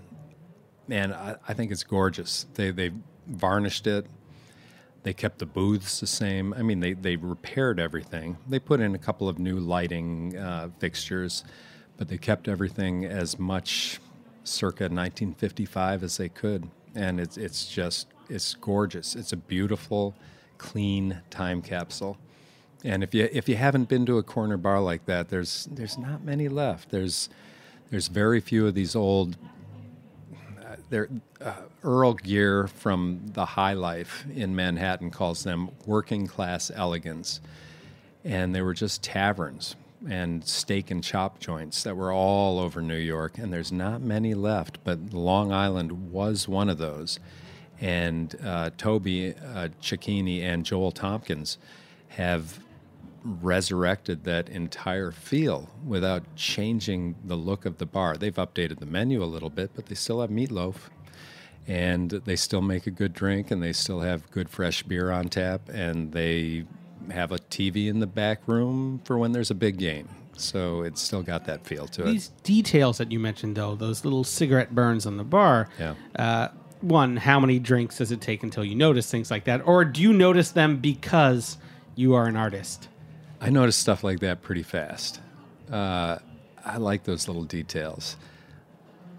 And 0.91 1.15
I, 1.15 1.37
I 1.49 1.55
think 1.55 1.73
it's 1.73 1.85
gorgeous. 1.85 2.47
They 2.55 2.71
they 2.71 2.91
varnished 3.27 3.87
it. 3.87 4.07
They 5.05 5.15
kept 5.15 5.39
the 5.39 5.47
booths 5.47 6.01
the 6.01 6.07
same. 6.07 6.53
I 6.53 6.63
mean, 6.63 6.81
they 6.81 6.93
they 6.93 7.17
repaired 7.17 7.81
everything. 7.81 8.37
They 8.47 8.59
put 8.59 8.81
in 8.81 8.95
a 8.95 8.99
couple 8.99 9.29
of 9.29 9.39
new 9.39 9.59
lighting 9.59 10.37
uh, 10.37 10.69
fixtures, 10.79 11.45
but 11.97 12.09
they 12.09 12.19
kept 12.19 12.49
everything 12.49 13.07
as 13.07 13.39
much 13.39 14.01
circa 14.45 14.85
1955 14.85 16.03
as 16.03 16.17
they 16.17 16.29
could. 16.29 16.69
And 16.95 17.21
it's 17.21 17.37
it's 17.37 17.67
just 17.67 18.09
it's 18.29 18.55
gorgeous. 18.55 19.15
It's 19.15 19.33
a 19.33 19.37
beautiful, 19.37 20.15
clean 20.59 21.23
time 21.31 21.63
capsule. 21.63 22.19
And 22.85 23.03
if 23.03 23.15
you 23.15 23.29
if 23.33 23.49
you 23.49 23.57
haven't 23.57 23.89
been 23.89 24.07
to 24.07 24.19
a 24.19 24.23
corner 24.23 24.57
bar 24.57 24.81
like 24.81 25.07
that, 25.07 25.29
there's 25.29 25.69
there's 25.71 25.97
not 25.97 26.25
many 26.25 26.49
left. 26.49 26.91
There's 26.91 27.29
there's 27.91 28.09
very 28.09 28.41
few 28.41 28.67
of 28.67 28.75
these 28.75 28.97
old. 28.97 29.37
Uh, 30.93 31.05
uh, 31.41 31.55
Earl 31.83 32.15
Gear 32.15 32.67
from 32.67 33.23
the 33.33 33.47
High 33.47 33.73
Life 33.73 34.27
in 34.35 34.55
Manhattan 34.55 35.11
calls 35.11 35.43
them 35.43 35.71
working 35.87 36.27
class 36.27 36.71
elegance, 36.75 37.41
and 38.25 38.55
they 38.55 38.61
were 38.61 38.75
just 38.75 39.03
taverns 39.03 39.75
and 40.09 40.45
steak 40.47 40.91
and 40.91 41.03
chop 41.03 41.39
joints 41.39 41.83
that 41.83 41.97
were 41.97 42.13
all 42.13 42.59
over 42.59 42.83
New 42.83 42.97
York. 42.97 43.39
And 43.39 43.53
there's 43.53 43.73
not 43.73 44.01
many 44.01 44.35
left, 44.35 44.79
but 44.85 45.13
Long 45.13 45.53
Island 45.53 46.11
was 46.11 46.49
one 46.49 46.69
of 46.69 46.79
those. 46.79 47.21
And 47.81 48.37
uh, 48.45 48.71
Toby 48.77 49.35
uh, 49.35 49.69
Cecchini 49.81 50.43
and 50.43 50.65
Joel 50.65 50.93
Tompkins 50.93 51.59
have 52.09 52.61
resurrected 53.25 54.25
that 54.25 54.49
entire 54.49 55.13
feel 55.13 55.69
without 55.87 56.23
changing 56.37 57.15
the 57.25 57.37
look 57.37 57.65
of 57.65 57.79
the 57.79 57.87
bar. 57.87 58.17
They've 58.17 58.35
updated 58.35 58.79
the 58.79 58.87
menu 58.87 59.23
a 59.23 59.27
little 59.27 59.51
bit, 59.51 59.71
but 59.75 59.87
they 59.87 59.95
still 59.95 60.21
have 60.21 60.31
meatloaf. 60.31 60.77
And 61.69 62.11
they 62.11 62.35
still 62.35 62.61
make 62.63 62.89
a 62.89 62.91
good 62.91 63.13
drink, 63.13 63.53
and 63.53 63.63
they 63.63 63.73
still 63.73 64.01
have 64.01 64.29
good 64.33 64.49
fresh 64.49 64.83
beer 64.83 65.13
on 65.13 65.29
tap, 65.29 65.69
and 65.69 66.11
they 66.11 66.65
have 67.11 67.33
a 67.33 67.39
TV 67.39 67.89
in 67.89 68.01
the 68.01 68.07
back 68.07 68.47
room 68.47 69.01
for 69.05 69.19
when 69.19 69.33
there's 69.33 69.51
a 69.51 69.55
big 69.55 69.79
game. 69.79 70.09
So 70.37 70.83
it's 70.83 71.01
still 71.01 71.23
got 71.23 71.45
that 71.47 71.67
feel 71.67 71.87
to 71.89 72.03
it. 72.03 72.07
These 72.07 72.29
details 72.43 72.99
that 72.99 73.13
you 73.13 73.19
mentioned, 73.19 73.57
though, 73.57 73.75
those 73.75 74.05
little 74.05 74.25
cigarette 74.25 74.75
burns 74.75 75.07
on 75.07 75.17
the 75.17 75.25
bar. 75.25 75.69
Yeah. 75.79 75.95
Uh, 76.17 76.49
one, 76.81 77.17
how 77.17 77.39
many 77.39 77.59
drinks 77.59 77.99
does 77.99 78.11
it 78.11 78.21
take 78.21 78.43
until 78.43 78.65
you 78.65 78.75
notice 78.75 79.11
things 79.11 79.31
like 79.31 79.45
that, 79.45 79.67
or 79.67 79.85
do 79.85 80.03
you 80.03 80.13
notice 80.13 80.51
them 80.51 80.79
because 80.79 81.59
you 81.95 82.15
are 82.15 82.27
an 82.27 82.37
artist? 82.37 82.89
I 83.41 83.51
notice 83.51 83.77
stuff 83.77 84.03
like 84.03 84.21
that 84.21 84.43
pretty 84.43 84.63
fast. 84.63 85.21
Uh, 85.71 86.19
I 86.65 86.79
like 86.79 87.05
those 87.05 87.29
little 87.29 87.45
details. 87.45 88.17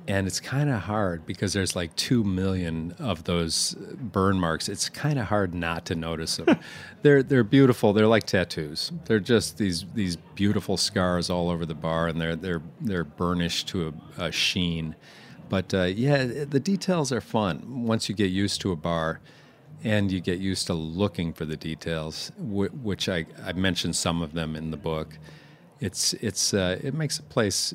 And 0.05 0.27
it's 0.27 0.41
kind 0.41 0.69
of 0.69 0.81
hard 0.81 1.25
because 1.25 1.53
there's 1.53 1.77
like 1.77 1.95
2 1.95 2.25
million 2.25 2.93
of 2.99 3.23
those 3.23 3.73
burn 3.73 4.37
marks. 4.37 4.67
It's 4.67 4.89
kind 4.89 5.17
of 5.17 5.27
hard 5.27 5.53
not 5.53 5.85
to 5.85 5.95
notice 5.95 6.37
them. 6.37 6.59
they're, 7.03 7.23
they're 7.23 7.45
beautiful. 7.45 7.93
They're 7.93 8.07
like 8.07 8.25
tattoos. 8.25 8.91
They're 9.05 9.21
just 9.21 9.57
these, 9.57 9.85
these 9.93 10.17
beautiful 10.35 10.75
scars 10.75 11.29
all 11.29 11.49
over 11.49 11.65
the 11.65 11.75
bar, 11.75 12.07
and 12.07 12.19
they're, 12.19 12.35
they're, 12.35 12.61
they're 12.81 13.05
burnished 13.05 13.69
to 13.69 13.93
a, 14.17 14.25
a 14.25 14.31
sheen. 14.31 14.95
But 15.47 15.73
uh, 15.73 15.83
yeah, 15.83 16.25
the 16.25 16.59
details 16.59 17.11
are 17.13 17.21
fun 17.21 17.85
once 17.85 18.09
you 18.09 18.15
get 18.15 18.31
used 18.31 18.59
to 18.61 18.71
a 18.71 18.75
bar 18.75 19.21
and 19.83 20.11
you 20.11 20.19
get 20.19 20.39
used 20.39 20.67
to 20.67 20.73
looking 20.73 21.33
for 21.33 21.45
the 21.45 21.57
details, 21.57 22.31
wh- 22.37 22.73
which 22.83 23.07
I, 23.07 23.25
I 23.43 23.53
mentioned 23.53 23.95
some 23.95 24.21
of 24.21 24.33
them 24.33 24.55
in 24.55 24.71
the 24.71 24.77
book. 24.77 25.17
It's, 25.79 26.13
it's, 26.15 26.53
uh, 26.53 26.79
it 26.81 26.93
makes 26.93 27.19
a 27.19 27.23
place 27.23 27.73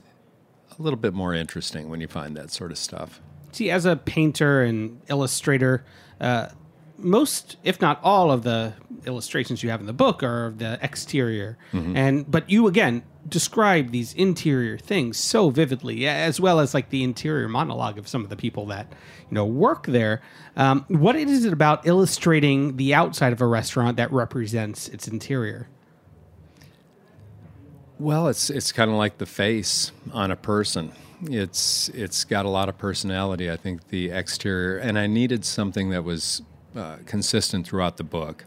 a 0.78 0.82
little 0.82 0.98
bit 0.98 1.14
more 1.14 1.34
interesting 1.34 1.88
when 1.88 2.00
you 2.00 2.06
find 2.08 2.36
that 2.36 2.50
sort 2.50 2.70
of 2.70 2.78
stuff. 2.78 3.20
See, 3.52 3.70
as 3.70 3.84
a 3.84 3.96
painter 3.96 4.62
and 4.62 5.00
illustrator, 5.08 5.84
uh, 6.20 6.48
most, 6.98 7.56
if 7.64 7.80
not 7.80 8.00
all, 8.02 8.30
of 8.30 8.42
the 8.42 8.74
illustrations 9.06 9.62
you 9.62 9.70
have 9.70 9.80
in 9.80 9.86
the 9.86 9.92
book 9.92 10.22
are 10.22 10.46
of 10.46 10.58
the 10.58 10.78
exterior, 10.82 11.56
Mhm. 11.72 11.96
and 11.96 12.30
but 12.30 12.48
you 12.50 12.66
again 12.66 13.02
describe 13.28 13.90
these 13.92 14.14
interior 14.14 14.76
things 14.78 15.16
so 15.16 15.50
vividly, 15.50 16.06
as 16.08 16.40
well 16.40 16.58
as 16.60 16.74
like 16.74 16.90
the 16.90 17.04
interior 17.04 17.46
monologue 17.48 17.98
of 17.98 18.08
some 18.08 18.24
of 18.24 18.30
the 18.30 18.36
people 18.36 18.66
that 18.66 18.90
you 19.30 19.34
know 19.34 19.44
work 19.44 19.86
there. 19.86 20.20
Um, 20.56 20.84
what 20.88 21.14
is 21.14 21.44
it 21.44 21.52
about 21.52 21.86
illustrating 21.86 22.76
the 22.76 22.94
outside 22.94 23.32
of 23.32 23.40
a 23.40 23.46
restaurant 23.46 23.96
that 23.96 24.12
represents 24.12 24.88
its 24.88 25.06
interior? 25.06 25.68
Well, 28.00 28.28
it's 28.28 28.48
it's 28.48 28.70
kind 28.70 28.90
of 28.90 28.96
like 28.96 29.18
the 29.18 29.26
face 29.26 29.90
on 30.12 30.30
a 30.30 30.36
person. 30.36 30.92
It's 31.22 31.88
it's 31.88 32.22
got 32.24 32.44
a 32.46 32.48
lot 32.48 32.68
of 32.68 32.78
personality. 32.78 33.50
I 33.50 33.56
think 33.56 33.88
the 33.88 34.10
exterior, 34.10 34.78
and 34.78 34.96
I 34.96 35.08
needed 35.08 35.44
something 35.44 35.90
that 35.90 36.04
was 36.04 36.42
uh, 36.76 36.98
consistent 37.06 37.66
throughout 37.66 37.96
the 37.96 38.04
book. 38.04 38.44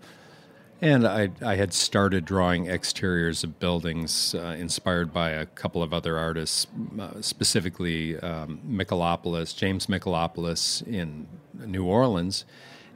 And 0.84 1.05
I, 1.05 1.29
I 1.46 1.58
had 1.58 1.74
started 1.74 2.25
drawing 2.25 2.67
exteriors 2.67 3.43
of 3.43 3.60
buildings 3.60 4.34
uh, 4.34 4.55
inspired 4.58 5.13
by 5.13 5.29
a 5.29 5.46
couple 5.46 5.84
of 5.84 5.93
other 5.93 6.17
artists, 6.17 6.65
uh, 7.00 7.22
specifically 7.22 8.17
um, 8.20 8.60
James 8.65 9.86
Michalopoulos 9.86 10.88
in 10.88 11.27
New 11.53 11.86
Orleans, 11.86 12.46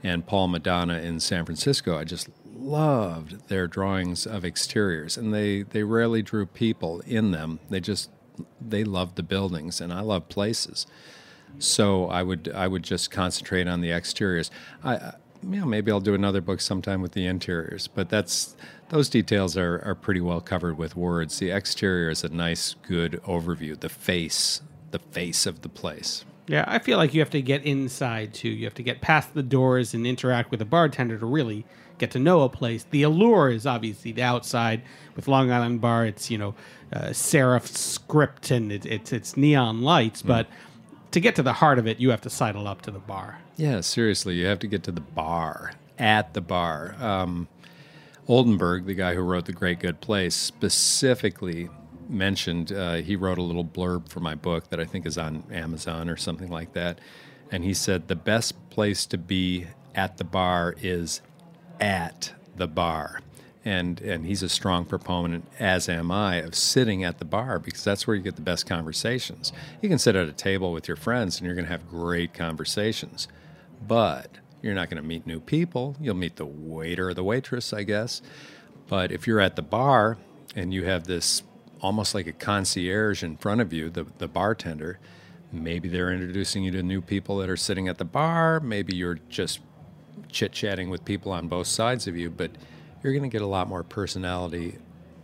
and 0.03 0.25
Paul 0.25 0.47
Madonna 0.47 0.97
in 0.99 1.19
San 1.19 1.45
Francisco. 1.45 1.95
I 1.95 2.05
just 2.05 2.29
loved 2.55 3.47
their 3.49 3.67
drawings 3.67 4.25
of 4.25 4.43
exteriors, 4.43 5.17
and 5.17 5.33
they, 5.33 5.63
they 5.63 5.83
rarely 5.83 6.21
drew 6.21 6.45
people 6.45 7.01
in 7.01 7.31
them. 7.31 7.59
They 7.69 7.79
just 7.79 8.09
they 8.59 8.83
loved 8.83 9.15
the 9.15 9.23
buildings, 9.23 9.79
and 9.79 9.93
I 9.93 10.01
love 10.01 10.29
places. 10.29 10.85
So 11.59 12.07
I 12.07 12.23
would 12.23 12.51
I 12.53 12.67
would 12.67 12.83
just 12.83 13.11
concentrate 13.11 13.67
on 13.67 13.81
the 13.81 13.91
exteriors. 13.91 14.51
I, 14.83 15.13
you 15.43 15.59
know, 15.59 15.65
maybe 15.65 15.91
I'll 15.91 15.99
do 15.99 16.13
another 16.13 16.41
book 16.41 16.59
sometime 16.59 17.01
with 17.01 17.13
the 17.13 17.25
interiors, 17.25 17.87
but 17.87 18.09
that's 18.09 18.55
those 18.89 19.09
details 19.09 19.57
are, 19.57 19.81
are 19.85 19.95
pretty 19.95 20.21
well 20.21 20.41
covered 20.41 20.77
with 20.77 20.95
words. 20.95 21.39
The 21.39 21.51
exterior 21.51 22.09
is 22.09 22.23
a 22.23 22.29
nice, 22.29 22.75
good 22.87 23.21
overview. 23.25 23.79
The 23.79 23.89
face, 23.89 24.61
the 24.91 24.99
face 24.99 25.45
of 25.45 25.61
the 25.61 25.69
place. 25.69 26.25
Yeah, 26.47 26.63
I 26.67 26.79
feel 26.79 26.97
like 26.97 27.13
you 27.13 27.21
have 27.21 27.31
to 27.31 27.41
get 27.41 27.63
inside 27.63 28.33
too. 28.33 28.49
You 28.49 28.65
have 28.65 28.75
to 28.75 28.83
get 28.83 29.01
past 29.01 29.33
the 29.33 29.43
doors 29.43 29.93
and 29.93 30.05
interact 30.05 30.51
with 30.51 30.59
the 30.59 30.65
bartender 30.65 31.17
to 31.17 31.25
really 31.25 31.65
get 31.97 32.11
to 32.11 32.19
know 32.19 32.41
a 32.41 32.49
place. 32.49 32.85
The 32.89 33.03
allure 33.03 33.49
is 33.49 33.65
obviously 33.65 34.11
the 34.11 34.23
outside. 34.23 34.81
With 35.15 35.27
Long 35.27 35.51
Island 35.51 35.81
Bar, 35.81 36.05
it's 36.05 36.29
you 36.29 36.37
know 36.37 36.55
uh, 36.91 37.09
serif 37.09 37.67
script 37.67 38.51
and 38.51 38.71
it, 38.71 38.85
it's 38.85 39.13
it's 39.13 39.37
neon 39.37 39.81
lights. 39.81 40.21
But 40.21 40.47
to 41.11 41.19
get 41.19 41.35
to 41.35 41.43
the 41.43 41.53
heart 41.53 41.79
of 41.79 41.87
it, 41.87 41.99
you 41.99 42.09
have 42.09 42.21
to 42.21 42.29
sidle 42.29 42.67
up 42.67 42.81
to 42.81 42.91
the 42.91 42.99
bar. 42.99 43.39
Yeah, 43.55 43.79
seriously, 43.81 44.35
you 44.35 44.45
have 44.47 44.59
to 44.59 44.67
get 44.67 44.83
to 44.83 44.91
the 44.91 45.01
bar, 45.01 45.71
at 45.97 46.33
the 46.33 46.41
bar. 46.41 46.95
Um, 46.99 47.47
Oldenburg, 48.27 48.85
the 48.85 48.95
guy 48.95 49.13
who 49.13 49.21
wrote 49.21 49.45
The 49.45 49.53
Great 49.53 49.79
Good 49.79 50.01
Place, 50.01 50.35
specifically 50.35 51.69
mentioned 52.09 52.71
uh, 52.71 52.95
he 52.95 53.15
wrote 53.15 53.37
a 53.37 53.41
little 53.41 53.63
blurb 53.63 54.09
for 54.09 54.19
my 54.19 54.35
book 54.35 54.69
that 54.69 54.79
I 54.79 54.85
think 54.85 55.05
is 55.05 55.17
on 55.17 55.43
Amazon 55.51 56.09
or 56.09 56.17
something 56.17 56.49
like 56.49 56.73
that. 56.73 56.99
And 57.51 57.63
he 57.63 57.73
said 57.73 58.07
the 58.07 58.15
best 58.15 58.69
place 58.69 59.05
to 59.07 59.17
be 59.17 59.67
at 59.93 60.17
the 60.17 60.23
bar 60.23 60.75
is 60.81 61.21
at 61.79 62.33
the 62.55 62.67
bar. 62.67 63.21
And, 63.63 63.99
and 64.01 64.27
he's 64.27 64.43
a 64.43 64.49
strong 64.49 64.85
proponent, 64.85 65.45
as 65.59 65.89
am 65.89 66.11
I, 66.11 66.35
of 66.35 66.53
sitting 66.53 67.03
at 67.03 67.17
the 67.17 67.25
bar 67.25 67.57
because 67.57 67.83
that's 67.83 68.05
where 68.05 68.15
you 68.15 68.21
get 68.21 68.35
the 68.35 68.41
best 68.43 68.67
conversations. 68.67 69.51
You 69.81 69.89
can 69.89 69.97
sit 69.97 70.15
at 70.15 70.27
a 70.27 70.33
table 70.33 70.71
with 70.71 70.87
your 70.87 70.97
friends 70.97 71.37
and 71.37 71.45
you're 71.45 71.55
going 71.55 71.65
to 71.65 71.71
have 71.71 71.89
great 71.89 72.33
conversations, 72.33 73.27
but 73.87 74.29
you're 74.61 74.75
not 74.75 74.89
going 74.89 75.01
to 75.01 75.07
meet 75.07 75.25
new 75.25 75.39
people. 75.39 75.95
You'll 75.99 76.15
meet 76.15 76.35
the 76.35 76.45
waiter 76.45 77.09
or 77.09 77.13
the 77.15 77.23
waitress, 77.23 77.73
I 77.73 77.83
guess. 77.83 78.21
But 78.87 79.11
if 79.11 79.25
you're 79.25 79.39
at 79.39 79.55
the 79.55 79.63
bar 79.63 80.17
and 80.55 80.71
you 80.71 80.85
have 80.85 81.05
this 81.05 81.41
almost 81.81 82.13
like 82.13 82.27
a 82.27 82.33
concierge 82.33 83.23
in 83.23 83.37
front 83.37 83.61
of 83.61 83.73
you, 83.73 83.89
the, 83.89 84.05
the 84.19 84.27
bartender, 84.27 84.99
maybe 85.51 85.89
they're 85.89 86.11
introducing 86.11 86.63
you 86.63 86.71
to 86.71 86.83
new 86.83 87.01
people 87.01 87.37
that 87.37 87.49
are 87.49 87.57
sitting 87.57 87.87
at 87.87 87.97
the 87.97 88.05
bar. 88.05 88.59
Maybe 88.59 88.95
you're 88.95 89.19
just 89.29 89.59
chit 90.29 90.51
chatting 90.51 90.89
with 90.89 91.05
people 91.05 91.31
on 91.31 91.47
both 91.47 91.67
sides 91.67 92.07
of 92.07 92.17
you, 92.17 92.29
but 92.29 92.51
you're 93.03 93.13
going 93.13 93.23
to 93.23 93.29
get 93.29 93.41
a 93.41 93.47
lot 93.47 93.67
more 93.67 93.83
personality 93.83 94.77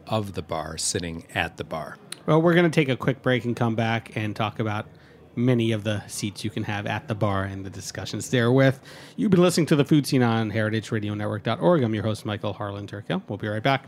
of 0.07 0.33
the 0.33 0.41
bar 0.41 0.77
sitting 0.77 1.25
at 1.33 1.57
the 1.57 1.63
bar. 1.63 1.97
Well, 2.25 2.41
we're 2.41 2.53
going 2.53 2.69
to 2.69 2.75
take 2.75 2.89
a 2.89 2.97
quick 2.97 3.21
break 3.21 3.45
and 3.45 3.55
come 3.55 3.75
back 3.75 4.15
and 4.15 4.35
talk 4.35 4.59
about 4.59 4.87
many 5.35 5.71
of 5.71 5.83
the 5.83 6.05
seats 6.07 6.43
you 6.43 6.49
can 6.49 6.63
have 6.63 6.85
at 6.85 7.07
the 7.07 7.15
bar 7.15 7.43
and 7.43 7.65
the 7.65 7.69
discussions 7.69 8.29
there 8.29 8.51
with. 8.51 8.79
You've 9.15 9.31
been 9.31 9.41
listening 9.41 9.65
to 9.67 9.75
the 9.75 9.85
Food 9.85 10.05
Seen 10.05 10.23
on 10.23 10.51
heritageradionetwork.org. 10.51 11.83
I'm 11.83 11.93
your 11.93 12.03
host, 12.03 12.25
Michael 12.25 12.53
Harlan 12.53 12.87
Turkel. 12.87 13.21
We'll 13.27 13.37
be 13.37 13.47
right 13.47 13.63
back. 13.63 13.87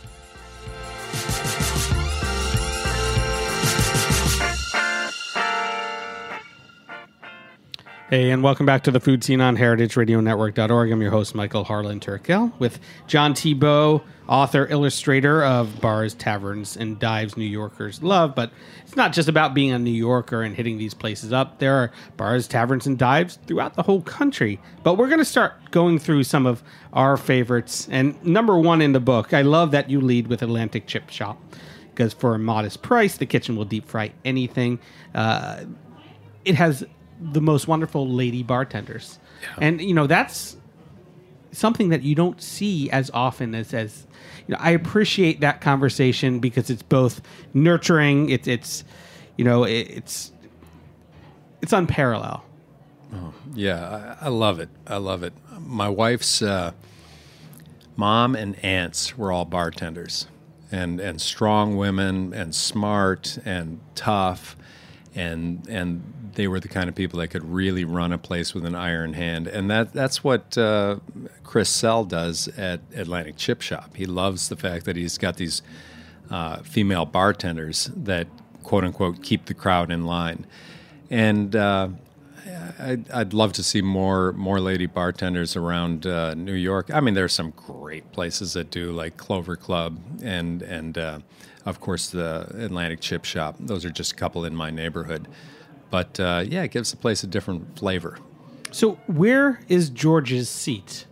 Hey, 8.11 8.29
and 8.31 8.43
welcome 8.43 8.65
back 8.65 8.83
to 8.83 8.91
the 8.91 8.99
Food 8.99 9.23
Seen 9.23 9.39
on 9.39 9.55
heritageradionetwork.org. 9.55 10.91
I'm 10.91 11.01
your 11.01 11.11
host, 11.11 11.33
Michael 11.33 11.63
Harlan 11.63 12.01
Turkel, 12.01 12.51
with 12.59 12.77
John 13.07 13.33
Tebeau, 13.33 14.03
author, 14.27 14.67
illustrator 14.69 15.41
of 15.45 15.79
Bars, 15.79 16.13
Taverns, 16.13 16.75
and 16.75 16.99
Dives 16.99 17.37
New 17.37 17.45
Yorkers 17.45 18.03
Love. 18.03 18.35
But 18.35 18.51
it's 18.83 18.97
not 18.97 19.13
just 19.13 19.29
about 19.29 19.53
being 19.53 19.71
a 19.71 19.79
New 19.79 19.93
Yorker 19.93 20.41
and 20.41 20.53
hitting 20.53 20.77
these 20.77 20.93
places 20.93 21.31
up. 21.31 21.59
There 21.59 21.73
are 21.73 21.91
bars, 22.17 22.49
taverns, 22.49 22.85
and 22.85 22.97
dives 22.97 23.39
throughout 23.47 23.75
the 23.75 23.83
whole 23.83 24.01
country. 24.01 24.59
But 24.83 24.95
we're 24.95 25.07
going 25.07 25.19
to 25.19 25.23
start 25.23 25.71
going 25.71 25.97
through 25.97 26.25
some 26.25 26.45
of 26.45 26.61
our 26.91 27.15
favorites. 27.15 27.87
And 27.89 28.21
number 28.25 28.59
one 28.59 28.81
in 28.81 28.91
the 28.91 28.99
book, 28.99 29.33
I 29.33 29.43
love 29.43 29.71
that 29.71 29.89
you 29.89 30.01
lead 30.01 30.27
with 30.27 30.41
Atlantic 30.41 30.85
Chip 30.85 31.09
Shop 31.09 31.41
because 31.91 32.11
for 32.11 32.35
a 32.35 32.39
modest 32.39 32.81
price, 32.81 33.15
the 33.15 33.25
kitchen 33.25 33.55
will 33.55 33.63
deep 33.63 33.87
fry 33.87 34.11
anything. 34.25 34.79
Uh, 35.15 35.63
it 36.43 36.55
has 36.55 36.83
the 37.21 37.41
most 37.41 37.67
wonderful 37.67 38.07
lady 38.07 38.43
bartenders, 38.43 39.19
and 39.59 39.81
you 39.81 39.93
know 39.93 40.07
that's 40.07 40.57
something 41.51 41.89
that 41.89 42.01
you 42.01 42.15
don't 42.15 42.41
see 42.41 42.89
as 42.89 43.11
often 43.13 43.53
as 43.53 43.73
as 43.73 44.07
you 44.47 44.53
know. 44.53 44.59
I 44.59 44.71
appreciate 44.71 45.41
that 45.41 45.61
conversation 45.61 46.39
because 46.39 46.69
it's 46.69 46.83
both 46.83 47.21
nurturing. 47.53 48.29
It's 48.29 48.47
it's 48.47 48.83
you 49.37 49.45
know 49.45 49.63
it, 49.63 49.89
it's 49.89 50.31
it's 51.61 51.73
unparalleled. 51.73 52.41
Oh, 53.13 53.33
yeah, 53.53 54.15
I, 54.21 54.25
I 54.25 54.29
love 54.29 54.59
it. 54.59 54.69
I 54.87 54.97
love 54.97 55.23
it. 55.23 55.33
My 55.59 55.89
wife's 55.89 56.41
uh, 56.41 56.71
mom 57.95 58.35
and 58.35 58.57
aunts 58.63 59.17
were 59.17 59.31
all 59.31 59.45
bartenders, 59.45 60.27
and 60.71 60.99
and 60.99 61.21
strong 61.21 61.77
women, 61.77 62.33
and 62.33 62.55
smart 62.55 63.37
and 63.45 63.79
tough, 63.95 64.55
and 65.13 65.67
and 65.67 66.01
they 66.35 66.47
were 66.47 66.59
the 66.59 66.67
kind 66.67 66.89
of 66.89 66.95
people 66.95 67.19
that 67.19 67.27
could 67.29 67.43
really 67.43 67.83
run 67.83 68.11
a 68.11 68.17
place 68.17 68.53
with 68.53 68.65
an 68.65 68.75
iron 68.75 69.13
hand, 69.13 69.47
and 69.47 69.69
that 69.69 69.93
that's 69.93 70.23
what 70.23 70.57
uh, 70.57 70.97
Chris 71.43 71.69
Sell 71.69 72.03
does 72.03 72.47
at 72.57 72.81
Atlantic 72.95 73.37
Chip 73.37 73.61
Shop. 73.61 73.95
He 73.95 74.05
loves 74.05 74.49
the 74.49 74.55
fact 74.55 74.85
that 74.85 74.95
he's 74.95 75.17
got 75.17 75.37
these 75.37 75.61
uh, 76.29 76.57
female 76.57 77.05
bartenders 77.05 77.91
that 77.95 78.27
quote 78.63 78.83
unquote 78.83 79.21
keep 79.21 79.45
the 79.45 79.53
crowd 79.53 79.91
in 79.91 80.05
line, 80.05 80.45
and. 81.09 81.55
Uh, 81.55 81.89
I'd, 82.79 83.11
I'd, 83.11 83.33
love 83.33 83.53
to 83.53 83.63
see 83.63 83.81
more 83.81 84.33
more 84.33 84.59
lady 84.59 84.87
bartenders 84.87 85.55
around 85.55 86.07
uh, 86.07 86.33
New 86.33 86.53
York. 86.53 86.89
I 86.91 86.99
mean, 86.99 87.13
there's 87.13 87.33
some 87.33 87.51
great 87.51 88.11
places 88.11 88.53
that 88.53 88.71
do 88.71 88.91
like 88.91 89.17
Clover 89.17 89.55
Club 89.55 89.99
and 90.21 90.61
and 90.63 90.97
uh, 90.97 91.19
of 91.65 91.79
course 91.79 92.09
the 92.09 92.47
Atlantic 92.57 92.99
Chip 92.99 93.25
Shop. 93.25 93.55
Those 93.59 93.85
are 93.85 93.91
just 93.91 94.13
a 94.13 94.15
couple 94.15 94.45
in 94.45 94.55
my 94.55 94.71
neighborhood. 94.71 95.27
But 95.91 96.19
uh, 96.19 96.45
yeah, 96.47 96.63
it 96.63 96.71
gives 96.71 96.89
the 96.89 96.97
place 96.97 97.23
a 97.23 97.27
different 97.27 97.77
flavor. 97.77 98.17
So, 98.71 98.93
where 99.05 99.59
is 99.67 99.89
George's 99.89 100.49
seat? 100.49 101.05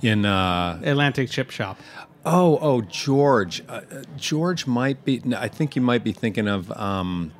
In 0.00 0.24
uh, 0.24 0.80
Atlantic 0.82 1.30
Chip 1.30 1.50
Shop. 1.50 1.78
Oh, 2.24 2.58
oh, 2.60 2.80
George. 2.82 3.62
Uh, 3.68 3.80
George 4.16 4.66
might 4.66 5.04
be. 5.04 5.20
I 5.36 5.48
think 5.48 5.76
you 5.76 5.82
might 5.82 6.04
be 6.04 6.12
thinking 6.12 6.48
of 6.48 6.70
um, 6.72 7.32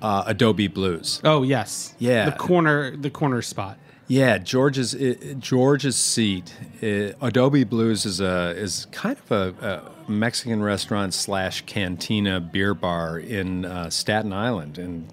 uh, 0.00 0.24
Adobe 0.26 0.66
Blues. 0.68 1.20
Oh 1.24 1.42
yes, 1.42 1.94
yeah, 1.98 2.24
the 2.26 2.32
corner, 2.32 2.96
the 2.96 3.10
corner 3.10 3.42
spot. 3.42 3.78
Yeah, 4.08 4.38
George's 4.38 4.94
uh, 4.94 5.34
George's 5.38 5.96
seat. 5.96 6.54
Uh, 6.82 7.12
Adobe 7.24 7.64
Blues 7.64 8.04
is 8.04 8.20
a 8.20 8.50
is 8.56 8.86
kind 8.92 9.16
of 9.18 9.30
a, 9.30 9.90
a 10.08 10.10
Mexican 10.10 10.62
restaurant 10.62 11.14
slash 11.14 11.62
cantina 11.66 12.40
beer 12.40 12.74
bar 12.74 13.18
in 13.18 13.64
uh, 13.64 13.90
Staten 13.90 14.32
Island, 14.32 14.78
and 14.78 15.12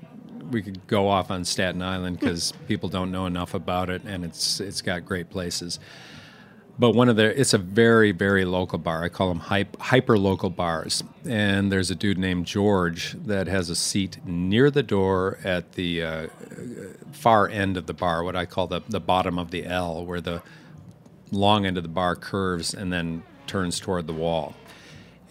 we 0.52 0.62
could 0.62 0.86
go 0.88 1.08
off 1.08 1.32
on 1.32 1.46
Staten 1.46 1.82
Island 1.82 2.20
because 2.20 2.54
people 2.68 2.90
don't 2.90 3.12
know 3.12 3.26
enough 3.26 3.54
about 3.54 3.90
it, 3.90 4.04
and 4.04 4.26
it's 4.26 4.60
it's 4.60 4.82
got 4.82 5.06
great 5.06 5.30
places. 5.30 5.80
But 6.78 6.92
one 6.92 7.10
of 7.10 7.18
the 7.18 7.38
it's 7.40 7.54
a 7.54 7.58
very 7.58 8.12
very 8.12 8.46
local 8.46 8.80
bar. 8.80 9.04
I 9.04 9.10
call 9.10 9.28
them 9.28 9.40
hyper 9.40 10.18
local 10.18 10.50
bars. 10.50 11.04
And 11.26 11.72
there's 11.72 11.92
a 11.92 11.96
dude 11.96 12.18
named 12.18 12.46
George 12.46 13.18
that 13.26 13.48
has 13.48 13.70
a 13.70 13.76
seat 13.76 14.18
near 14.26 14.72
the 14.72 14.84
door 14.84 15.40
at 15.44 15.74
the 15.74 16.02
uh, 16.02 16.28
far 17.12 17.50
end 17.50 17.76
of 17.76 17.86
the 17.86 17.94
bar, 17.94 18.24
what 18.24 18.36
I 18.36 18.46
call 18.46 18.68
the 18.68 18.82
the 18.88 19.02
bottom 19.02 19.38
of 19.38 19.52
the 19.52 19.66
L, 19.66 20.06
where 20.06 20.22
the 20.22 20.42
long 21.32 21.66
end 21.66 21.78
of 21.78 21.84
the 21.84 21.90
bar 21.90 22.16
curves 22.16 22.74
and 22.74 22.92
then 22.92 23.24
turns 23.46 23.80
toward 23.80 24.08
the 24.08 24.14
wall. 24.14 24.56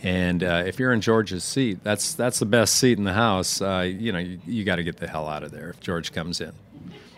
And 0.02 0.44
uh, 0.44 0.62
if 0.66 0.78
you're 0.78 0.92
in 0.92 1.00
George's 1.00 1.42
seat, 1.42 1.82
that's 1.82 2.14
that's 2.14 2.38
the 2.38 2.46
best 2.46 2.76
seat 2.76 2.98
in 2.98 3.04
the 3.04 3.14
house. 3.14 3.60
Uh, 3.60 3.80
you 3.80 4.12
know, 4.12 4.18
you, 4.18 4.38
you 4.46 4.64
got 4.64 4.76
to 4.76 4.84
get 4.84 4.98
the 4.98 5.08
hell 5.08 5.26
out 5.26 5.42
of 5.42 5.50
there 5.50 5.70
if 5.70 5.80
George 5.80 6.12
comes 6.12 6.40
in. 6.40 6.52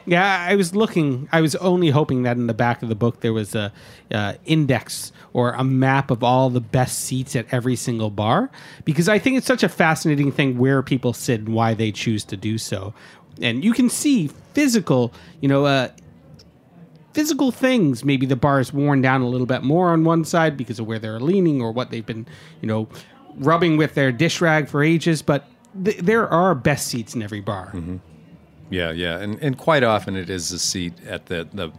Yeah, 0.07 0.47
I 0.49 0.57
was 0.57 0.75
looking. 0.75 1.29
I 1.31 1.43
was 1.43 1.55
only 1.57 1.91
hoping 1.91 2.23
that 2.23 2.39
in 2.39 2.47
the 2.47 2.55
back 2.55 2.83
of 2.83 2.89
the 2.89 2.95
book 2.95 3.21
there 3.21 3.35
was 3.35 3.55
a 3.55 3.71
uh, 4.11 4.35
index 4.47 5.13
or 5.35 5.53
a 5.53 5.63
map 5.63 6.11
of 6.11 6.25
all 6.25 6.49
the 6.49 6.61
best 6.61 7.01
seats 7.01 7.37
at 7.37 7.47
every 7.53 7.77
single 7.77 8.11
bar, 8.11 8.51
because 8.85 9.09
I 9.09 9.19
think 9.19 9.37
it's 9.37 9.47
such 9.47 9.63
a 9.63 9.69
fascinating 9.69 10.33
thing 10.33 10.59
where 10.59 10.83
people 10.83 11.13
sit 11.13 11.41
and 11.41 11.51
why 11.51 11.75
they 11.75 11.93
choose 11.93 12.25
to 12.25 12.37
do 12.37 12.57
so. 12.57 12.95
And 13.43 13.63
you 13.63 13.73
can 13.73 13.89
see 13.91 14.29
physical, 14.55 15.13
you 15.41 15.49
know, 15.49 15.67
uh, 15.67 15.91
physical 17.13 17.51
things. 17.51 18.05
Maybe 18.05 18.27
the 18.27 18.37
bar 18.37 18.61
is 18.61 18.73
worn 18.73 19.01
down 19.03 19.23
a 19.23 19.29
little 19.29 19.47
bit 19.47 19.63
more 19.63 19.91
on 19.91 20.05
one 20.05 20.25
side 20.25 20.57
because 20.57 20.79
of 20.79 20.87
where 20.87 20.99
they're 20.99 21.21
leaning 21.21 21.61
or 21.61 21.73
what 21.73 21.91
they've 21.91 22.07
been, 22.07 22.27
you 22.61 22.69
know, 22.69 22.89
rubbing 23.37 23.77
with 23.77 23.95
their 23.95 24.13
dish 24.13 24.41
rag 24.41 24.69
for 24.69 24.83
ages. 24.83 25.23
But 25.23 25.47
th- 25.85 25.99
there 25.99 26.29
are 26.29 26.55
best 26.55 26.89
seats 26.89 27.15
in 27.15 27.23
every 27.23 27.41
bar. 27.41 27.67
Mm-hmm. 27.69 27.97
Yeah, 28.71 28.93
yeah, 28.93 29.19
and 29.19 29.37
and 29.43 29.59
quite 29.59 29.83
often 29.83 30.15
it 30.15 30.31
is 30.31 30.51
the 30.51 30.59
seat 30.59 30.95
at 31.07 31.27
the 31.27 31.49
the 31.53 31.73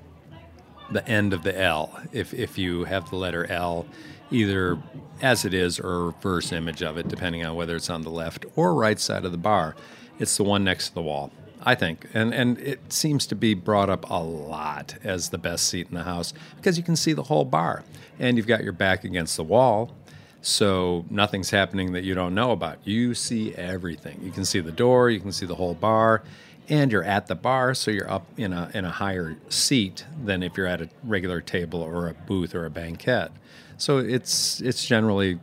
the 0.91 1.07
end 1.07 1.31
of 1.31 1.43
the 1.43 1.57
L. 1.59 1.97
If 2.11 2.33
if 2.33 2.57
you 2.57 2.83
have 2.83 3.09
the 3.09 3.15
letter 3.15 3.49
L, 3.49 3.85
either 4.29 4.77
as 5.21 5.45
it 5.45 5.53
is 5.53 5.79
or 5.79 5.93
a 5.93 6.03
reverse 6.07 6.51
image 6.51 6.83
of 6.83 6.97
it, 6.97 7.07
depending 7.07 7.45
on 7.45 7.55
whether 7.55 7.77
it's 7.77 7.89
on 7.89 8.01
the 8.01 8.09
left 8.09 8.45
or 8.57 8.73
right 8.73 8.99
side 8.99 9.23
of 9.23 9.31
the 9.31 9.37
bar, 9.37 9.75
it's 10.19 10.35
the 10.35 10.43
one 10.43 10.65
next 10.65 10.89
to 10.89 10.95
the 10.95 11.01
wall. 11.01 11.31
I 11.63 11.75
think, 11.75 12.07
and 12.13 12.33
and 12.33 12.57
it 12.59 12.91
seems 12.91 13.27
to 13.27 13.35
be 13.35 13.53
brought 13.53 13.89
up 13.89 14.09
a 14.09 14.21
lot 14.21 14.95
as 15.03 15.29
the 15.29 15.37
best 15.37 15.67
seat 15.67 15.87
in 15.89 15.95
the 15.95 16.03
house 16.03 16.33
because 16.55 16.77
you 16.77 16.83
can 16.83 16.95
see 16.95 17.13
the 17.13 17.23
whole 17.23 17.45
bar, 17.45 17.83
and 18.19 18.37
you've 18.37 18.47
got 18.47 18.63
your 18.63 18.73
back 18.73 19.03
against 19.03 19.37
the 19.37 19.43
wall, 19.43 19.95
so 20.41 21.05
nothing's 21.09 21.51
happening 21.51 21.93
that 21.93 22.03
you 22.03 22.15
don't 22.15 22.33
know 22.33 22.51
about. 22.51 22.79
You 22.83 23.13
see 23.13 23.53
everything. 23.55 24.19
You 24.23 24.31
can 24.31 24.45
see 24.45 24.59
the 24.59 24.71
door, 24.71 25.09
you 25.09 25.19
can 25.19 25.31
see 25.31 25.45
the 25.45 25.55
whole 25.55 25.75
bar, 25.75 26.23
and 26.67 26.91
you're 26.91 27.03
at 27.03 27.27
the 27.27 27.35
bar, 27.35 27.75
so 27.75 27.91
you're 27.91 28.09
up 28.09 28.25
in 28.37 28.53
a 28.53 28.71
in 28.73 28.85
a 28.85 28.91
higher 28.91 29.37
seat 29.49 30.05
than 30.23 30.41
if 30.41 30.57
you're 30.57 30.67
at 30.67 30.81
a 30.81 30.89
regular 31.03 31.41
table 31.41 31.81
or 31.81 32.07
a 32.07 32.13
booth 32.13 32.55
or 32.55 32.65
a 32.65 32.71
banquet. 32.71 33.31
So 33.77 33.99
it's 33.99 34.61
it's 34.61 34.85
generally 34.85 35.39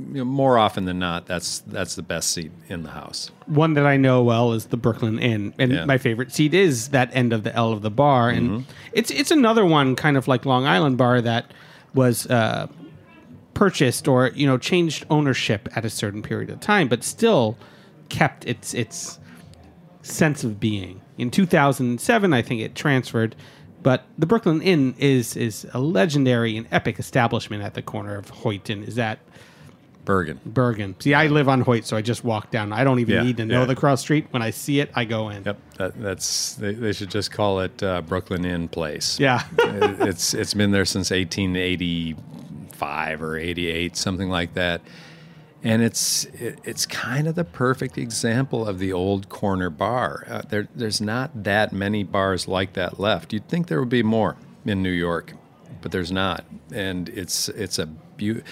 you 0.00 0.18
know, 0.18 0.24
more 0.24 0.58
often 0.58 0.84
than 0.84 0.98
not 0.98 1.26
that's 1.26 1.58
that's 1.60 1.94
the 1.96 2.02
best 2.02 2.30
seat 2.30 2.52
in 2.68 2.82
the 2.84 2.90
house. 2.90 3.30
One 3.46 3.74
that 3.74 3.86
I 3.86 3.96
know 3.96 4.22
well 4.22 4.52
is 4.52 4.66
the 4.66 4.76
Brooklyn 4.76 5.18
Inn, 5.18 5.52
and 5.58 5.72
Yeah. 5.72 5.84
my 5.86 5.98
favorite 5.98 6.32
seat 6.32 6.54
is 6.54 6.88
that 6.88 7.10
end 7.12 7.32
of 7.32 7.42
the 7.42 7.54
L 7.54 7.72
of 7.72 7.82
the 7.82 7.90
bar, 7.90 8.30
and 8.30 8.50
Mhm. 8.50 8.64
it's 8.92 9.10
it's 9.10 9.30
another 9.30 9.64
one 9.64 9.96
kind 9.96 10.16
of 10.16 10.28
like 10.28 10.44
Long 10.46 10.66
Island 10.66 10.98
Bar 10.98 11.20
that 11.22 11.50
was 11.94 12.26
uh, 12.26 12.68
purchased 13.54 14.06
or 14.06 14.28
you 14.34 14.46
know 14.46 14.56
changed 14.58 15.04
ownership 15.10 15.68
at 15.74 15.84
a 15.84 15.90
certain 15.90 16.22
period 16.22 16.50
of 16.50 16.60
time, 16.60 16.88
but 16.88 17.02
still 17.02 17.56
kept 18.08 18.44
its 18.46 18.74
its 18.74 19.18
sense 20.02 20.44
of 20.44 20.60
being. 20.60 21.00
In 21.18 21.30
2007, 21.30 22.32
I 22.32 22.40
think 22.42 22.60
it 22.60 22.74
transferred, 22.76 23.34
but 23.82 24.04
the 24.16 24.26
Brooklyn 24.26 24.62
Inn 24.62 24.94
is 24.98 25.36
is 25.36 25.66
a 25.74 25.80
legendary 25.80 26.56
and 26.56 26.66
epic 26.70 26.98
establishment 27.00 27.62
at 27.64 27.74
the 27.74 27.82
corner 27.82 28.16
of 28.16 28.30
Hoyt 28.30 28.70
and 28.70 28.84
is 28.86 28.94
that 28.94 29.18
Bergen. 30.08 30.40
Bergen. 30.46 30.96
See, 31.00 31.12
I 31.12 31.26
live 31.26 31.50
on 31.50 31.60
Hoyt, 31.60 31.84
so 31.84 31.94
I 31.96 32.00
just 32.02 32.24
walk 32.24 32.50
down. 32.50 32.72
I 32.72 32.82
don't 32.82 32.98
even 32.98 33.14
Yeah, 33.14 33.22
need 33.24 33.36
to 33.36 33.44
know 33.44 33.60
yeah. 33.60 33.66
the 33.66 33.76
cross 33.76 34.00
street. 34.00 34.26
When 34.30 34.40
I 34.40 34.48
see 34.50 34.80
it, 34.80 34.90
I 34.94 35.04
go 35.04 35.28
in. 35.28 35.44
Yep, 35.44 35.58
that, 35.76 36.00
that's 36.00 36.54
they, 36.54 36.72
they 36.72 36.92
should 36.92 37.10
just 37.10 37.30
call 37.30 37.60
it 37.60 37.82
uh, 37.82 38.00
Brooklyn 38.00 38.46
Inn 38.46 38.68
Place. 38.68 39.20
Yeah. 39.20 39.42
It- 39.58 40.00
it's 40.08 40.32
it's 40.34 40.54
been 40.54 40.70
there 40.70 40.84
since 40.86 41.10
1885 41.10 43.22
or 43.22 43.36
88, 43.36 43.96
something 43.96 44.28
like 44.28 44.54
that. 44.54 44.80
And 45.62 45.82
it's 45.82 46.24
it, 46.26 46.58
it's 46.64 46.86
kind 46.86 47.26
of 47.26 47.34
the 47.34 47.44
perfect 47.44 47.98
example 47.98 48.66
of 48.66 48.78
the 48.78 48.92
old 48.92 49.28
corner 49.28 49.70
bar. 49.70 50.24
Uh, 50.28 50.42
there, 50.48 50.68
there's 50.74 51.00
not 51.00 51.44
that 51.44 51.72
many 51.72 52.04
bars 52.04 52.46
like 52.46 52.74
that 52.74 53.00
left. 53.00 53.32
You'd 53.32 53.48
think 53.48 53.66
there 53.66 53.80
would 53.80 53.88
be 53.88 54.02
more 54.04 54.36
in 54.64 54.82
New 54.82 54.90
York, 54.92 55.32
but 55.82 55.90
there's 55.92 56.12
not. 56.12 56.44
And 56.72 57.08
it's 57.08 57.48
it's 57.50 57.78
a 57.78 57.86
beau- 57.86 58.42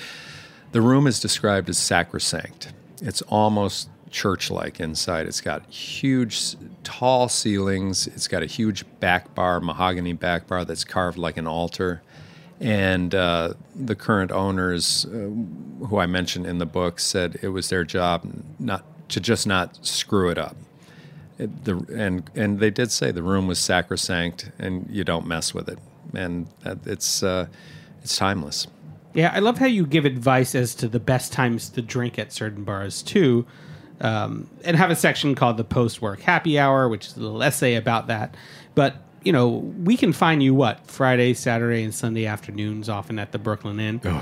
The 0.72 0.80
room 0.80 1.06
is 1.06 1.20
described 1.20 1.68
as 1.68 1.78
sacrosanct. 1.78 2.72
It's 3.00 3.22
almost 3.22 3.88
church-like 4.10 4.80
inside. 4.80 5.26
It's 5.26 5.40
got 5.40 5.66
huge, 5.66 6.56
tall 6.84 7.28
ceilings. 7.28 8.06
It's 8.06 8.28
got 8.28 8.42
a 8.42 8.46
huge 8.46 8.84
back 9.00 9.34
bar, 9.34 9.60
mahogany 9.60 10.12
back 10.12 10.46
bar 10.46 10.64
that's 10.64 10.84
carved 10.84 11.18
like 11.18 11.36
an 11.36 11.46
altar. 11.46 12.02
And 12.60 13.14
uh, 13.14 13.54
the 13.74 13.94
current 13.94 14.32
owners, 14.32 15.04
uh, 15.06 15.28
who 15.86 15.98
I 15.98 16.06
mentioned 16.06 16.46
in 16.46 16.58
the 16.58 16.66
book, 16.66 17.00
said 17.00 17.38
it 17.42 17.48
was 17.48 17.68
their 17.68 17.84
job 17.84 18.24
not 18.58 18.84
to 19.10 19.20
just 19.20 19.46
not 19.46 19.84
screw 19.84 20.30
it 20.30 20.38
up. 20.38 20.56
It, 21.38 21.64
the, 21.66 21.76
and 21.94 22.30
and 22.34 22.58
they 22.58 22.70
did 22.70 22.90
say 22.90 23.12
the 23.12 23.22
room 23.22 23.46
was 23.46 23.58
sacrosanct, 23.58 24.50
and 24.58 24.88
you 24.90 25.04
don't 25.04 25.26
mess 25.26 25.52
with 25.52 25.68
it. 25.68 25.78
And 26.14 26.48
it's 26.86 27.22
uh, 27.22 27.48
it's 28.02 28.16
timeless. 28.16 28.66
Yeah, 29.16 29.32
I 29.34 29.40
love 29.40 29.58
how 29.58 29.66
you 29.66 29.86
give 29.86 30.04
advice 30.04 30.54
as 30.54 30.74
to 30.76 30.88
the 30.88 31.00
best 31.00 31.32
times 31.32 31.70
to 31.70 31.82
drink 31.82 32.18
at 32.18 32.32
certain 32.32 32.64
bars 32.64 33.02
too, 33.02 33.46
um, 34.00 34.48
and 34.62 34.76
have 34.76 34.90
a 34.90 34.96
section 34.96 35.34
called 35.34 35.56
the 35.56 35.64
post-work 35.64 36.20
happy 36.20 36.58
hour, 36.58 36.88
which 36.88 37.06
is 37.06 37.16
a 37.16 37.20
little 37.20 37.42
essay 37.42 37.74
about 37.76 38.08
that. 38.08 38.36
But 38.74 38.96
you 39.24 39.32
know, 39.32 39.48
we 39.48 39.96
can 39.96 40.12
find 40.12 40.42
you 40.42 40.54
what 40.54 40.86
Friday, 40.86 41.34
Saturday, 41.34 41.82
and 41.82 41.92
Sunday 41.94 42.26
afternoons, 42.26 42.88
often 42.88 43.18
at 43.18 43.32
the 43.32 43.38
Brooklyn 43.38 43.80
Inn. 43.80 44.00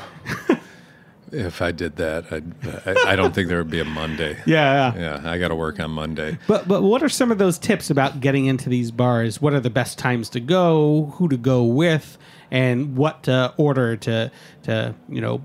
If 1.35 1.63
I 1.63 1.73
did 1.73 1.97
that, 1.97 2.33
I'd, 2.33 2.55
I, 2.87 3.13
I 3.13 3.17
don't 3.17 3.35
think 3.35 3.49
there 3.49 3.59
would 3.59 3.71
be 3.71 3.81
a 3.81 3.85
Monday. 3.85 4.37
Yeah, 4.47 4.95
yeah. 4.95 5.21
I 5.25 5.39
got 5.39 5.49
to 5.49 5.55
work 5.55 5.81
on 5.81 5.91
Monday. 5.91 6.39
But 6.47 6.69
but 6.69 6.83
what 6.83 7.03
are 7.03 7.09
some 7.09 7.33
of 7.33 7.39
those 7.39 7.59
tips 7.59 7.91
about 7.91 8.21
getting 8.21 8.47
into 8.47 8.69
these 8.69 8.91
bars? 8.91 9.43
What 9.43 9.53
are 9.53 9.61
the 9.61 9.71
best 9.71 9.99
times 9.99 10.29
to 10.31 10.41
go? 10.41 11.13
Who 11.17 11.29
to 11.29 11.37
go 11.37 11.65
with? 11.65 12.19
And 12.51 12.97
what 12.97 13.25
to 13.25 13.55
order 13.57 13.97
to 13.97 14.31
to 14.65 14.95
you 15.09 15.21
know 15.21 15.43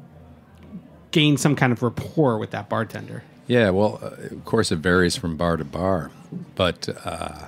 gain 1.12 1.38
some 1.38 1.56
kind 1.56 1.74
of 1.74 1.82
rapport 1.82 2.38
with 2.38 2.52
that 2.52 2.70
bartender? 2.70 3.24
Yeah, 3.48 3.72
well, 3.72 4.00
uh, 4.02 4.36
of 4.36 4.46
course, 4.46 4.72
it 4.72 4.78
varies 4.78 5.16
from 5.16 5.36
bar 5.36 5.58
to 5.58 5.66
bar, 5.66 6.12
but 6.54 6.88
uh, 7.04 7.48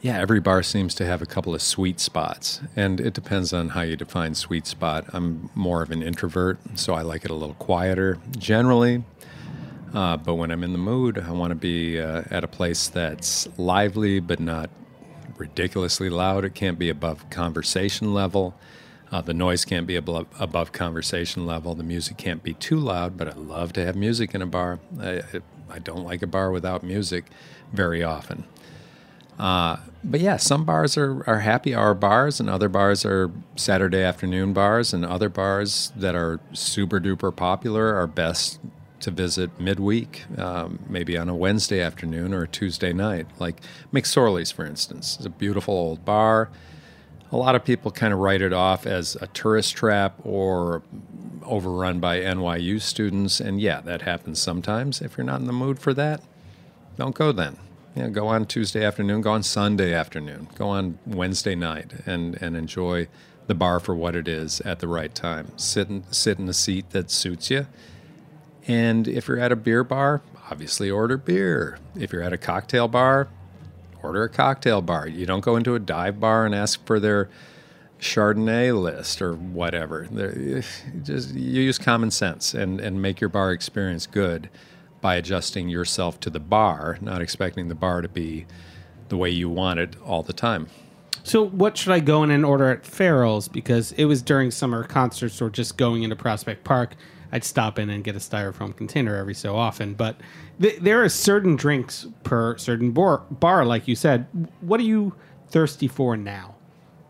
yeah, 0.00 0.18
every 0.20 0.38
bar 0.38 0.62
seems 0.62 0.94
to 0.94 1.06
have 1.06 1.20
a 1.20 1.26
couple 1.26 1.54
of 1.54 1.62
sweet 1.62 1.98
spots, 1.98 2.60
and 2.76 3.00
it 3.00 3.14
depends 3.14 3.52
on 3.52 3.70
how 3.70 3.80
you 3.80 3.96
define 3.96 4.34
sweet 4.36 4.66
spot. 4.66 5.06
I'm 5.12 5.50
more 5.56 5.82
of 5.82 5.90
an 5.90 6.02
introvert, 6.02 6.58
so 6.76 6.94
I 6.94 7.02
like 7.02 7.24
it 7.24 7.32
a 7.32 7.34
little 7.34 7.56
quieter 7.56 8.18
generally. 8.38 9.02
Uh, 9.92 10.16
but 10.18 10.34
when 10.34 10.50
I'm 10.50 10.62
in 10.62 10.72
the 10.72 10.78
mood, 10.78 11.18
I 11.18 11.32
want 11.32 11.50
to 11.50 11.54
be 11.56 11.98
uh, 11.98 12.22
at 12.30 12.44
a 12.44 12.48
place 12.48 12.88
that's 12.88 13.48
lively 13.58 14.20
but 14.20 14.38
not 14.38 14.70
ridiculously 15.38 16.08
loud. 16.10 16.44
It 16.44 16.54
can't 16.54 16.78
be 16.78 16.88
above 16.88 17.28
conversation 17.30 18.12
level. 18.12 18.54
Uh, 19.10 19.22
the 19.22 19.34
noise 19.34 19.64
can't 19.64 19.86
be 19.86 19.96
above, 19.96 20.26
above 20.38 20.72
conversation 20.72 21.46
level. 21.46 21.74
The 21.74 21.82
music 21.82 22.18
can't 22.18 22.42
be 22.42 22.54
too 22.54 22.78
loud, 22.78 23.16
but 23.16 23.28
I 23.28 23.32
love 23.32 23.72
to 23.74 23.84
have 23.84 23.96
music 23.96 24.34
in 24.34 24.42
a 24.42 24.46
bar. 24.46 24.80
I, 25.00 25.22
I 25.70 25.78
don't 25.78 26.04
like 26.04 26.22
a 26.22 26.26
bar 26.26 26.50
without 26.50 26.82
music 26.82 27.24
very 27.72 28.02
often. 28.02 28.44
Uh, 29.38 29.76
but 30.02 30.20
yeah, 30.20 30.36
some 30.36 30.64
bars 30.64 30.96
are, 30.98 31.22
are 31.28 31.40
happy 31.40 31.74
hour 31.74 31.94
bars, 31.94 32.40
and 32.40 32.50
other 32.50 32.68
bars 32.68 33.04
are 33.04 33.30
Saturday 33.56 34.02
afternoon 34.02 34.52
bars, 34.52 34.92
and 34.92 35.04
other 35.04 35.28
bars 35.28 35.92
that 35.96 36.14
are 36.14 36.40
super 36.52 37.00
duper 37.00 37.34
popular 37.34 37.94
are 37.94 38.06
best 38.06 38.58
to 39.00 39.10
visit 39.10 39.58
midweek, 39.60 40.24
um, 40.38 40.78
maybe 40.88 41.16
on 41.16 41.28
a 41.28 41.34
Wednesday 41.34 41.80
afternoon 41.80 42.34
or 42.34 42.42
a 42.42 42.48
Tuesday 42.48 42.92
night. 42.92 43.26
Like 43.38 43.60
McSorley's, 43.92 44.50
for 44.50 44.64
instance, 44.64 45.18
is 45.20 45.26
a 45.26 45.30
beautiful 45.30 45.74
old 45.74 46.04
bar. 46.04 46.50
A 47.30 47.36
lot 47.36 47.54
of 47.54 47.64
people 47.64 47.90
kind 47.90 48.12
of 48.12 48.18
write 48.18 48.40
it 48.40 48.52
off 48.52 48.86
as 48.86 49.16
a 49.20 49.26
tourist 49.28 49.76
trap 49.76 50.14
or 50.24 50.82
overrun 51.44 52.00
by 52.00 52.20
NYU 52.20 52.80
students, 52.80 53.40
and 53.40 53.60
yeah, 53.60 53.80
that 53.82 54.02
happens 54.02 54.40
sometimes. 54.40 55.00
If 55.00 55.16
you're 55.16 55.24
not 55.24 55.40
in 55.40 55.46
the 55.46 55.52
mood 55.52 55.78
for 55.78 55.92
that, 55.94 56.22
don't 56.96 57.14
go 57.14 57.32
then. 57.32 57.58
You 57.94 58.04
know, 58.04 58.10
go 58.10 58.28
on 58.28 58.46
Tuesday 58.46 58.84
afternoon, 58.84 59.20
go 59.22 59.32
on 59.32 59.42
Sunday 59.42 59.92
afternoon, 59.92 60.48
go 60.54 60.68
on 60.68 60.98
Wednesday 61.06 61.54
night, 61.54 61.92
and 62.06 62.40
and 62.40 62.56
enjoy 62.56 63.08
the 63.48 63.54
bar 63.54 63.80
for 63.80 63.94
what 63.94 64.14
it 64.14 64.28
is 64.28 64.60
at 64.60 64.78
the 64.78 64.86
right 64.86 65.14
time. 65.14 65.50
Sit 65.56 65.88
in, 65.88 66.04
sit 66.12 66.38
in 66.38 66.48
a 66.48 66.52
seat 66.52 66.90
that 66.90 67.10
suits 67.10 67.50
you. 67.50 67.66
And 68.68 69.08
if 69.08 69.26
you're 69.26 69.40
at 69.40 69.50
a 69.50 69.56
beer 69.56 69.82
bar, 69.82 70.20
obviously 70.50 70.90
order 70.90 71.16
beer. 71.16 71.78
If 71.98 72.12
you're 72.12 72.22
at 72.22 72.34
a 72.34 72.38
cocktail 72.38 72.86
bar, 72.86 73.28
order 74.02 74.24
a 74.24 74.28
cocktail 74.28 74.82
bar. 74.82 75.08
You 75.08 75.26
don't 75.26 75.40
go 75.40 75.56
into 75.56 75.74
a 75.74 75.78
dive 75.78 76.20
bar 76.20 76.44
and 76.44 76.54
ask 76.54 76.84
for 76.86 77.00
their 77.00 77.28
Chardonnay 77.98 78.80
list 78.80 79.20
or 79.22 79.34
whatever. 79.34 80.06
There- 80.10 80.62
Just 81.02 81.34
you 81.34 81.62
use 81.62 81.78
common 81.78 82.10
sense 82.10 82.54
and, 82.54 82.80
and 82.80 83.00
make 83.02 83.20
your 83.20 83.30
bar 83.30 83.52
experience 83.52 84.06
good 84.06 84.50
by 85.00 85.14
adjusting 85.14 85.68
yourself 85.68 86.20
to 86.20 86.30
the 86.30 86.40
bar, 86.40 86.98
not 87.00 87.22
expecting 87.22 87.68
the 87.68 87.74
bar 87.74 88.02
to 88.02 88.08
be 88.08 88.46
the 89.08 89.16
way 89.16 89.30
you 89.30 89.48
want 89.48 89.80
it 89.80 89.96
all 90.04 90.22
the 90.22 90.32
time. 90.32 90.66
So 91.22 91.46
what 91.46 91.76
should 91.76 91.92
I 91.92 92.00
go 92.00 92.22
in 92.22 92.30
and 92.30 92.44
order 92.44 92.70
at 92.70 92.84
Farrell's? 92.84 93.48
Because 93.48 93.92
it 93.92 94.04
was 94.06 94.22
during 94.22 94.50
summer 94.50 94.84
concerts 94.84 95.40
or 95.40 95.50
just 95.50 95.76
going 95.76 96.02
into 96.02 96.16
Prospect 96.16 96.64
Park. 96.64 96.94
I'd 97.32 97.44
stop 97.44 97.78
in 97.78 97.90
and 97.90 98.02
get 98.02 98.16
a 98.16 98.20
styrofoam 98.20 98.76
container 98.76 99.16
every 99.16 99.34
so 99.34 99.56
often. 99.56 99.94
But 99.94 100.16
th- 100.60 100.78
there 100.80 101.02
are 101.02 101.08
certain 101.08 101.56
drinks 101.56 102.06
per 102.24 102.56
certain 102.58 102.92
bar, 102.92 103.22
bar, 103.30 103.64
like 103.64 103.86
you 103.86 103.94
said. 103.94 104.26
What 104.60 104.80
are 104.80 104.84
you 104.84 105.14
thirsty 105.50 105.88
for 105.88 106.16
now? 106.16 106.54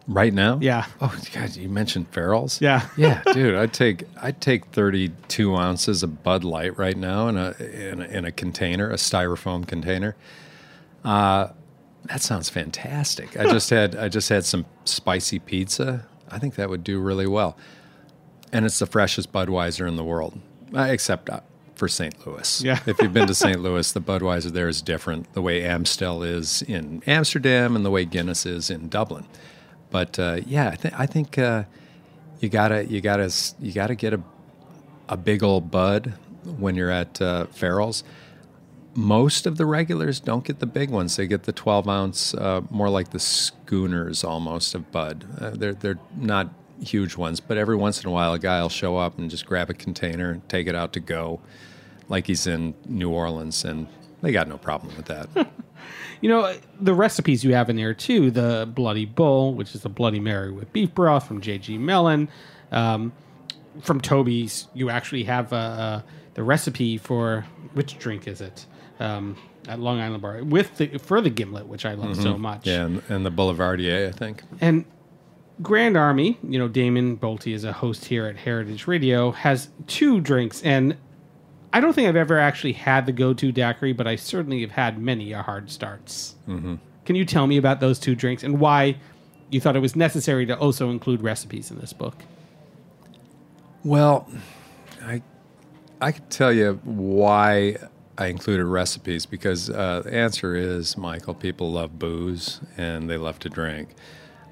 Right 0.09 0.33
now? 0.33 0.59
Yeah. 0.62 0.87
Oh 1.02 1.14
God, 1.35 1.54
you 1.54 1.68
mentioned 1.68 2.09
Farrell's. 2.09 2.61
Yeah. 2.62 2.88
yeah, 2.96 3.22
dude. 3.33 3.54
I'd 3.54 3.74
take 3.74 4.04
I'd 4.22 4.40
take 4.40 4.64
thirty 4.66 5.11
two 5.28 5.54
ounces 5.54 6.02
of 6.02 6.22
Bud 6.22 6.44
Light 6.44 6.78
right 6.78 6.96
now 6.96 7.28
in 7.28 7.37
a 7.37 7.50
in 7.61 8.00
a, 8.00 8.04
in 8.07 8.24
a 8.24 8.33
container, 8.33 8.90
a 8.90 8.94
styrofoam 8.94 9.66
container. 9.68 10.16
Uh, 11.04 11.48
that 12.04 12.22
sounds 12.22 12.48
fantastic. 12.48 13.37
I 13.38 13.44
just 13.52 13.68
had 13.68 13.96
I 13.96 14.09
just 14.09 14.31
had 14.31 14.46
some 14.46 14.64
spicy 14.85 15.38
pizza. 15.40 16.07
I 16.31 16.38
think 16.38 16.54
that 16.54 16.70
would 16.70 16.85
do 16.85 16.98
really 17.00 17.26
well. 17.26 17.57
And 18.52 18.64
it's 18.64 18.78
the 18.78 18.87
freshest 18.87 19.32
Budweiser 19.32 19.87
in 19.87 19.96
the 19.96 20.04
world, 20.04 20.38
uh, 20.74 20.82
except 20.82 21.28
uh, 21.28 21.40
for 21.74 21.87
St. 21.88 22.26
Louis. 22.26 22.62
Yeah. 22.62 22.80
if 22.87 22.98
you've 23.00 23.12
been 23.12 23.26
to 23.28 23.34
St. 23.46 23.61
Louis, 23.61 23.90
the 23.92 24.00
Budweiser 24.00 24.50
there 24.50 24.68
is 24.68 24.80
different. 24.82 25.32
The 25.34 25.42
way 25.42 25.64
Amstel 25.64 26.22
is 26.22 26.62
in 26.62 27.02
Amsterdam 27.06 27.76
and 27.76 27.84
the 27.84 27.90
way 27.90 28.04
Guinness 28.04 28.46
is 28.46 28.70
in 28.70 28.88
Dublin. 28.88 29.26
But 29.90 30.18
uh, 30.18 30.40
yeah, 30.46 30.70
I, 30.72 30.76
th- 30.76 30.94
I 30.96 31.06
think 31.06 31.38
uh, 31.38 31.64
you 32.40 32.48
gotta 32.48 32.84
you 32.87 33.00
gotta 33.00 33.32
you 33.61 33.72
gotta 33.72 33.94
get 33.94 34.12
a 34.14 34.22
a 35.08 35.16
big 35.16 35.42
old 35.42 35.70
Bud 35.70 36.12
when 36.58 36.74
you're 36.74 36.90
at 36.90 37.20
uh, 37.22 37.46
Farrell's. 37.46 38.04
Most 38.94 39.46
of 39.46 39.56
the 39.56 39.64
regulars 39.66 40.18
don't 40.20 40.44
get 40.44 40.58
the 40.58 40.66
big 40.66 40.90
ones. 40.90 41.16
They 41.16 41.26
get 41.26 41.44
the 41.44 41.52
12 41.52 41.88
ounce, 41.88 42.34
uh, 42.34 42.62
more 42.70 42.90
like 42.90 43.11
the 43.11 43.18
schooners 43.20 44.24
almost 44.24 44.74
of 44.74 44.90
Bud. 44.90 45.24
Uh, 45.40 45.50
they're 45.50 45.74
they're 45.74 45.98
not 46.16 46.52
huge 46.83 47.17
ones, 47.17 47.41
but 47.41 47.57
every 47.59 47.77
once 47.77 48.03
in 48.03 48.09
a 48.09 48.12
while, 48.12 48.33
a 48.33 48.38
guy 48.38 48.61
will 48.62 48.69
show 48.69 48.97
up 48.97 49.19
and 49.19 49.31
just 49.31 49.47
grab 49.47 49.71
a 49.71 49.75
container 49.75 50.31
and 50.31 50.49
take 50.49 50.67
it 50.67 50.75
out 50.75 50.93
to 50.95 51.01
go, 51.01 51.41
like 52.09 52.27
he's 52.27 52.47
in 52.47 52.75
New 52.87 53.11
Orleans, 53.11 53.64
and 53.64 53.88
they 54.23 54.33
got 54.33 54.49
no 54.49 54.59
problem 54.59 54.97
with 54.97 55.07
that. 55.07 55.29
You 56.21 56.29
know, 56.29 56.53
the 56.81 56.93
recipes 56.95 57.45
you 57.45 57.55
have 57.55 57.71
in 57.71 57.77
there 57.77 57.95
too 57.95 58.33
the 58.33 58.69
Bloody 58.75 59.07
Bull, 59.07 59.55
which 59.55 59.77
is 59.77 59.83
the 59.83 59.88
Bloody 59.88 60.19
Mary 60.19 60.51
with 60.51 60.73
beef 60.73 60.93
broth 60.93 61.29
from 61.29 61.41
JG 61.41 61.79
Melon. 61.79 62.29
Um, 62.73 63.12
from 63.83 64.01
Toby's, 64.01 64.67
you 64.75 64.91
actually 64.91 65.23
have 65.25 65.53
uh, 65.53 65.57
uh, 65.57 66.03
the 66.35 66.43
recipe 66.43 66.99
for 66.99 67.47
which 67.75 67.97
drink 68.01 68.27
is 68.27 68.41
it? 68.41 68.67
Um, 68.99 69.37
at 69.69 69.79
Long 69.79 70.01
Island 70.01 70.21
Bar 70.21 70.43
with 70.43 70.77
the 70.79 70.99
for 70.99 71.21
the 71.21 71.31
gimlet, 71.31 71.69
which 71.69 71.87
I 71.87 71.95
love 71.95 72.17
so 72.17 72.35
Mhm. 72.35 72.41
much. 72.41 72.67
Yeah, 72.67 72.85
and, 72.87 73.03
and 73.09 73.25
the 73.25 73.31
Boulevardier, 73.31 74.09
I 74.09 74.11
think. 74.11 74.43
And 74.61 74.85
Grand 75.61 75.97
Army, 75.97 76.38
you 76.42 76.59
know, 76.59 76.68
Damon 76.68 77.16
Boelte 77.16 77.53
is 77.53 77.64
a 77.64 77.73
host 77.73 78.05
here 78.05 78.27
at 78.27 78.37
Heritage 78.37 78.87
Radio, 78.87 79.33
has 79.33 79.68
two 79.87 80.21
drinks. 80.21 80.62
And 80.62 80.97
I 81.73 81.81
don't 81.81 81.92
think 81.92 82.09
I've 82.09 82.16
ever 82.16 82.38
actually 82.38 82.75
had 82.75 83.07
the 83.07 83.12
go 83.12 83.35
to 83.35 83.51
daiquiri, 83.51 83.92
but 83.92 84.07
I 84.07 84.16
certainly 84.16 84.61
have 84.61 84.71
had 84.71 85.01
many 85.01 85.33
a 85.33 85.42
hard 85.42 85.71
starts. 85.71 86.37
Mm-hmm. 86.49 86.77
Can 87.05 87.16
you 87.16 87.25
tell 87.25 87.47
me 87.47 87.57
about 87.57 87.81
those 87.81 87.99
two 87.99 88.14
drinks 88.14 88.42
and 88.42 88.61
why 88.61 88.97
you 89.51 89.61
thought 89.61 89.77
it 89.77 89.81
was 89.81 89.97
necessary 89.97 90.47
to 90.47 90.57
also 90.57 90.90
include 90.90 91.23
recipes 91.23 91.71
in 91.71 91.79
this 91.79 91.92
book? 91.92 92.14
Well, 93.83 94.29
I 95.03 95.23
I 96.01 96.12
could 96.12 96.31
tell 96.31 96.53
you 96.53 96.81
why 96.85 97.77
I 98.16 98.27
included 98.27 98.64
recipes 98.66 99.27
because 99.27 99.71
uh, 99.71 100.03
the 100.05 100.14
answer 100.14 100.55
is, 100.55 100.97
Michael, 100.97 101.35
people 101.35 101.73
love 101.73 101.99
booze 101.99 102.61
and 102.77 103.09
they 103.09 103.16
love 103.16 103.38
to 103.40 103.49
drink, 103.49 103.90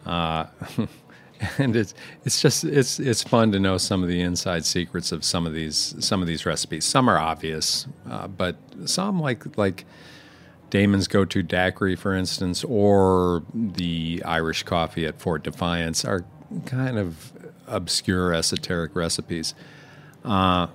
uh, 0.06 0.46
and 1.58 1.76
it's 1.76 1.94
it's 2.24 2.40
just 2.40 2.64
it's 2.64 2.98
it's 2.98 3.22
fun 3.22 3.52
to 3.52 3.60
know 3.60 3.76
some 3.78 4.02
of 4.02 4.08
the 4.08 4.20
inside 4.20 4.64
secrets 4.64 5.12
of 5.12 5.24
some 5.24 5.46
of 5.46 5.52
these 5.52 5.94
some 5.98 6.22
of 6.22 6.28
these 6.28 6.46
recipes. 6.46 6.84
Some 6.84 7.08
are 7.10 7.18
obvious, 7.18 7.86
uh, 8.08 8.28
but 8.28 8.56
some 8.84 9.20
like 9.20 9.56
like. 9.56 9.84
Damon's 10.68 11.06
go-to 11.06 11.44
daiquiri, 11.44 11.94
for 11.94 12.12
instance, 12.12 12.64
or 12.64 13.44
the 13.54 14.20
Irish 14.26 14.64
coffee 14.64 15.06
at 15.06 15.20
Fort 15.20 15.44
Defiance 15.44 16.04
are 16.04 16.24
kind 16.66 16.98
of 16.98 17.32
obscure, 17.68 18.34
esoteric 18.34 18.94
recipes. 18.96 19.54
Uh, 20.24 20.66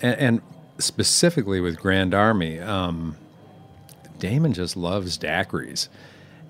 and, 0.00 0.18
and 0.18 0.42
specifically 0.78 1.60
with 1.60 1.78
Grand 1.78 2.14
Army, 2.14 2.58
um, 2.58 3.16
Damon 4.18 4.52
just 4.52 4.76
loves 4.76 5.18
daiquiris. 5.18 5.88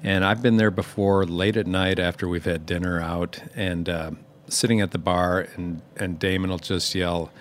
And 0.05 0.23
I've 0.23 0.43
been 0.43 0.59
there 0.59 0.71
before, 0.71 1.25
late 1.25 1.57
at 1.57 1.67
night 1.67 1.99
after 1.99 2.29
we've 2.29 2.45
had 2.45 2.67
dinner 2.67 3.01
out, 3.01 3.41
and 3.57 3.89
uh, 3.89 4.11
sitting 4.49 4.83
at 4.83 4.91
the 4.91 4.99
bar, 4.99 5.49
and, 5.57 5.81
and 5.97 6.19
Damon 6.19 6.51
will 6.51 6.59
just 6.59 6.95
yell, 6.95 7.33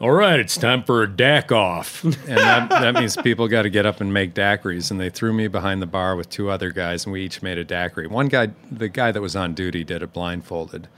all 0.00 0.10
right, 0.10 0.40
it's 0.40 0.56
time 0.56 0.82
for 0.82 1.04
a 1.04 1.06
DAC 1.06 1.52
off. 1.52 2.04
And 2.04 2.38
that, 2.38 2.70
that 2.70 2.94
means 2.94 3.16
people 3.16 3.46
got 3.46 3.62
to 3.62 3.70
get 3.70 3.86
up 3.86 4.00
and 4.00 4.12
make 4.12 4.34
daiquiris. 4.34 4.90
And 4.90 4.98
they 4.98 5.10
threw 5.10 5.32
me 5.32 5.46
behind 5.46 5.80
the 5.80 5.86
bar 5.86 6.16
with 6.16 6.28
two 6.28 6.50
other 6.50 6.70
guys, 6.70 7.04
and 7.04 7.12
we 7.12 7.22
each 7.22 7.40
made 7.40 7.56
a 7.56 7.64
daiquiri. 7.64 8.08
One 8.08 8.26
guy, 8.26 8.48
the 8.70 8.88
guy 8.88 9.12
that 9.12 9.20
was 9.20 9.36
on 9.36 9.54
duty, 9.54 9.84
did 9.84 10.02
it 10.02 10.12
blindfolded. 10.12 10.88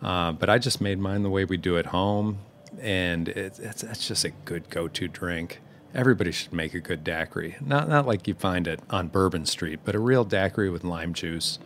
Uh, 0.00 0.32
but 0.32 0.48
I 0.48 0.58
just 0.58 0.80
made 0.80 0.98
mine 0.98 1.22
the 1.24 1.30
way 1.30 1.44
we 1.44 1.58
do 1.58 1.76
at 1.76 1.86
home. 1.86 2.38
And 2.80 3.28
it, 3.28 3.58
it's, 3.58 3.82
it's 3.82 4.08
just 4.08 4.24
a 4.24 4.30
good 4.30 4.70
go 4.70 4.88
to 4.88 5.08
drink. 5.08 5.60
Everybody 5.94 6.32
should 6.32 6.52
make 6.52 6.74
a 6.74 6.80
good 6.80 7.04
daiquiri. 7.04 7.56
Not, 7.60 7.88
not 7.88 8.06
like 8.06 8.26
you 8.26 8.34
find 8.34 8.66
it 8.66 8.80
on 8.90 9.08
Bourbon 9.08 9.44
Street, 9.46 9.80
but 9.84 9.94
a 9.94 9.98
real 9.98 10.24
daiquiri 10.24 10.70
with 10.70 10.84
lime 10.84 11.12
juice 11.12 11.58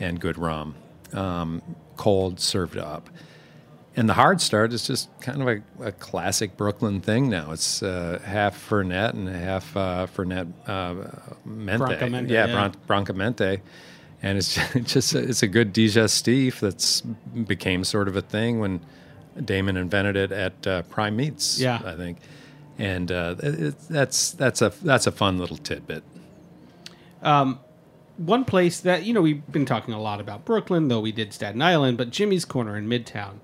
and 0.00 0.18
good 0.20 0.38
rum, 0.38 0.74
um, 1.12 1.62
cold, 1.96 2.40
served 2.40 2.78
up. 2.78 3.10
And 3.98 4.08
the 4.08 4.14
hard 4.14 4.42
start 4.42 4.74
is 4.74 4.86
just 4.86 5.08
kind 5.20 5.40
of 5.40 5.48
a, 5.48 5.86
a 5.88 5.92
classic 5.92 6.56
Brooklyn 6.56 7.00
thing 7.00 7.30
now. 7.30 7.52
It's 7.52 7.82
uh, 7.82 8.20
half 8.24 8.68
Fernet 8.68 9.14
and 9.14 9.26
half 9.26 9.74
uh, 9.74 10.06
Fernet 10.06 10.52
uh, 10.66 10.94
Menta. 11.48 12.28
Yeah, 12.28 12.46
yeah. 12.46 12.52
Bron- 12.52 12.74
Branca 12.86 13.14
Menta. 13.14 13.60
And 14.22 14.36
it's 14.36 14.54
just 14.84 15.14
it's 15.14 15.42
a 15.42 15.46
good 15.46 15.72
digestif 15.72 16.60
that's 16.60 17.00
became 17.00 17.84
sort 17.84 18.08
of 18.08 18.16
a 18.16 18.22
thing 18.22 18.58
when 18.58 18.80
Damon 19.42 19.78
invented 19.78 20.16
it 20.16 20.32
at 20.32 20.66
uh, 20.66 20.82
Prime 20.82 21.16
Meats. 21.16 21.58
Yeah. 21.58 21.80
I 21.84 21.94
think, 21.94 22.18
and 22.78 23.10
uh, 23.10 23.36
it, 23.38 23.78
that's 23.88 24.32
that's 24.32 24.62
a 24.62 24.72
that's 24.82 25.06
a 25.06 25.12
fun 25.12 25.38
little 25.38 25.56
tidbit. 25.56 26.02
Um, 27.22 27.60
one 28.16 28.44
place 28.44 28.80
that 28.80 29.04
you 29.04 29.12
know 29.12 29.22
we've 29.22 29.46
been 29.50 29.66
talking 29.66 29.94
a 29.94 30.00
lot 30.00 30.20
about 30.20 30.44
Brooklyn, 30.44 30.88
though 30.88 31.00
we 31.00 31.12
did 31.12 31.32
Staten 31.32 31.62
Island, 31.62 31.98
but 31.98 32.10
Jimmy's 32.10 32.44
Corner 32.44 32.76
in 32.76 32.88
Midtown. 32.88 33.38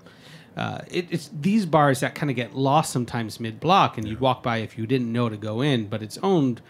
Uh, 0.55 0.81
it, 0.91 1.07
it's 1.09 1.29
these 1.33 1.65
bars 1.65 2.01
that 2.01 2.13
kind 2.13 2.29
of 2.29 2.35
get 2.35 2.53
lost 2.53 2.91
sometimes 2.91 3.39
mid 3.39 3.59
block, 3.59 3.97
and 3.97 4.07
you'd 4.07 4.19
walk 4.19 4.43
by 4.43 4.57
if 4.57 4.77
you 4.77 4.85
didn't 4.85 5.11
know 5.11 5.29
to 5.29 5.37
go 5.37 5.61
in. 5.61 5.87
But 5.87 6.03
it's 6.03 6.17
owned, 6.19 6.61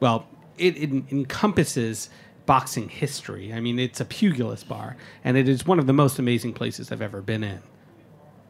well, 0.00 0.26
it, 0.56 0.76
it 0.76 0.90
encompasses 1.10 2.08
boxing 2.46 2.88
history. 2.88 3.52
I 3.52 3.60
mean, 3.60 3.78
it's 3.78 4.00
a 4.00 4.06
pugilist 4.06 4.66
bar, 4.68 4.96
and 5.22 5.36
it 5.36 5.48
is 5.48 5.66
one 5.66 5.78
of 5.78 5.86
the 5.86 5.92
most 5.92 6.18
amazing 6.18 6.54
places 6.54 6.90
I've 6.90 7.02
ever 7.02 7.20
been 7.20 7.44
in. 7.44 7.60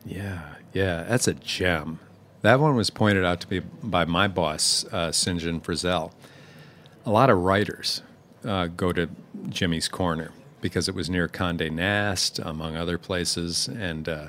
Yeah, 0.04 0.54
yeah, 0.72 1.02
that's 1.02 1.26
a 1.26 1.34
gem. 1.34 1.98
That 2.42 2.60
one 2.60 2.76
was 2.76 2.90
pointed 2.90 3.24
out 3.24 3.40
to 3.40 3.50
me 3.50 3.60
by 3.82 4.04
my 4.04 4.28
boss, 4.28 4.84
uh, 4.92 5.10
St. 5.10 5.40
John 5.40 5.60
Frizzell. 5.60 6.12
A 7.04 7.10
lot 7.10 7.30
of 7.30 7.38
writers 7.38 8.02
uh, 8.44 8.68
go 8.68 8.92
to 8.92 9.08
Jimmy's 9.48 9.88
Corner 9.88 10.30
because 10.60 10.88
it 10.88 10.94
was 10.94 11.08
near 11.10 11.28
Condé 11.28 11.70
Nast, 11.70 12.38
among 12.38 12.76
other 12.76 12.98
places, 12.98 13.68
and 13.68 14.08
uh, 14.08 14.28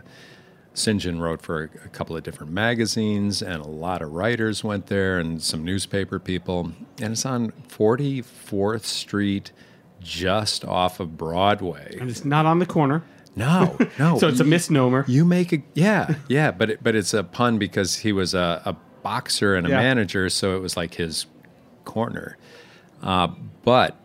St. 0.74 1.02
John 1.02 1.20
wrote 1.20 1.42
for 1.42 1.64
a, 1.64 1.86
a 1.86 1.90
couple 1.90 2.16
of 2.16 2.24
different 2.24 2.52
magazines, 2.52 3.42
and 3.42 3.64
a 3.64 3.68
lot 3.68 4.02
of 4.02 4.12
writers 4.12 4.64
went 4.64 4.88
there, 4.88 5.20
and 5.20 5.42
some 5.42 5.64
newspaper 5.64 6.20
people. 6.20 6.72
And 7.02 7.14
it's 7.14 7.26
on 7.26 7.52
44th 7.68 8.86
Street, 8.86 9.52
just 10.00 10.64
off 10.66 11.00
of 11.00 11.18
Broadway. 11.18 11.98
And 12.00 12.10
it's 12.10 12.26
not 12.26 12.46
on 12.46 12.60
the 12.60 12.66
corner. 12.66 13.04
No, 13.36 13.78
no. 14.00 14.18
So 14.18 14.28
it's 14.28 14.40
a 14.40 14.44
misnomer. 14.44 15.06
You 15.08 15.24
make 15.26 15.54
a 15.54 15.62
yeah, 15.74 16.16
yeah, 16.28 16.52
but 16.52 16.70
it, 16.72 16.84
but 16.84 16.96
it's 16.96 17.14
a 17.14 17.24
pun 17.24 17.58
because 17.58 17.98
he 17.98 18.12
was 18.12 18.34
a, 18.34 18.62
a 18.66 18.74
boxer 19.04 19.56
and 19.56 19.66
a 19.68 19.70
Yeah. 19.70 19.78
manager, 19.78 20.30
so 20.30 20.56
it 20.56 20.60
was 20.60 20.76
like 20.76 20.96
his 20.96 21.26
corner. 21.86 22.38
Uh, 23.02 23.28
but 23.64 23.96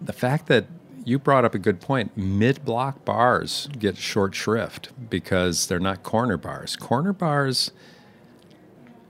the 0.00 0.12
fact 0.12 0.46
that 0.46 0.66
you 1.04 1.18
brought 1.18 1.44
up 1.44 1.54
a 1.54 1.58
good 1.58 1.80
point, 1.80 2.16
mid-block 2.16 3.04
bars 3.04 3.68
get 3.78 3.96
short 3.96 4.34
shrift 4.34 4.90
because 5.08 5.66
they're 5.66 5.78
not 5.80 6.02
corner 6.02 6.36
bars. 6.36 6.74
Corner 6.76 7.12
bars. 7.12 7.70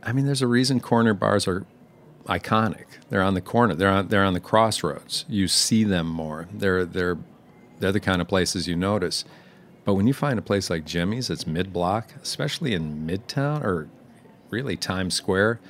I 0.03 0.13
mean, 0.13 0.27
there's 0.27 0.43
a 0.43 0.47
reason 0.47 0.79
corner 0.81 1.15
bars 1.15 1.49
are 1.49 1.67
iconic. 2.27 2.85
They're 3.11 3.23
on 3.23 3.35
the 3.35 3.41
corner. 3.41 3.75
They're 3.75 3.89
on 3.91 4.09
they're 4.09 4.25
on 4.25 4.35
the 4.35 4.41
crossroads. 4.41 5.25
You 5.29 5.49
see 5.49 5.85
them 5.85 6.07
more. 6.07 6.49
They're 6.53 6.85
they're 6.85 7.19
they're 7.79 7.93
the 7.93 8.01
kind 8.01 8.21
of 8.23 8.29
places 8.29 8.67
you 8.69 8.77
notice. 8.77 9.25
But 9.87 9.95
when 9.95 10.09
you 10.09 10.13
find 10.13 10.37
a 10.37 10.43
place 10.43 10.69
like 10.69 10.85
Jimmy's 10.85 11.29
that's 11.29 11.47
mid 11.47 11.73
block, 11.73 12.11
especially 12.21 12.75
in 12.75 13.07
Midtown 13.07 13.63
or 13.63 13.89
really 14.51 14.77
Times 14.77 15.15
Square, 15.15 15.61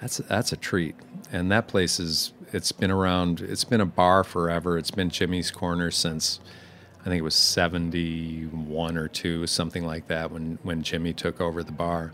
that's 0.00 0.18
that's 0.18 0.52
a 0.52 0.56
treat. 0.56 0.94
And 1.32 1.50
that 1.50 1.66
place 1.66 1.98
is 1.98 2.32
it's 2.52 2.70
been 2.70 2.92
around. 2.92 3.40
It's 3.40 3.64
been 3.64 3.80
a 3.80 3.86
bar 3.86 4.22
forever. 4.22 4.78
It's 4.78 4.92
been 4.92 5.10
Jimmy's 5.10 5.50
Corner 5.50 5.90
since 5.90 6.38
I 7.00 7.04
think 7.06 7.18
it 7.18 7.24
was 7.24 7.34
seventy 7.34 8.44
one 8.44 8.96
or 8.96 9.08
two, 9.08 9.48
something 9.48 9.84
like 9.84 10.06
that, 10.06 10.30
when 10.30 10.60
when 10.62 10.82
Jimmy 10.84 11.12
took 11.12 11.40
over 11.40 11.64
the 11.64 11.72
bar. 11.72 12.12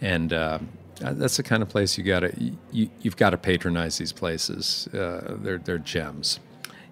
And 0.00 0.32
uh, 0.32 0.58
that's 1.00 1.36
the 1.36 1.42
kind 1.42 1.62
of 1.62 1.68
place 1.68 1.98
you 1.98 2.04
got 2.04 2.20
to 2.20 2.52
you, 2.72 2.88
you've 3.02 3.18
got 3.18 3.30
to 3.30 3.36
patronize 3.36 3.98
these 3.98 4.12
places. 4.12 4.88
Uh, 4.94 5.36
they're 5.38 5.58
they're 5.58 5.76
gems. 5.76 6.40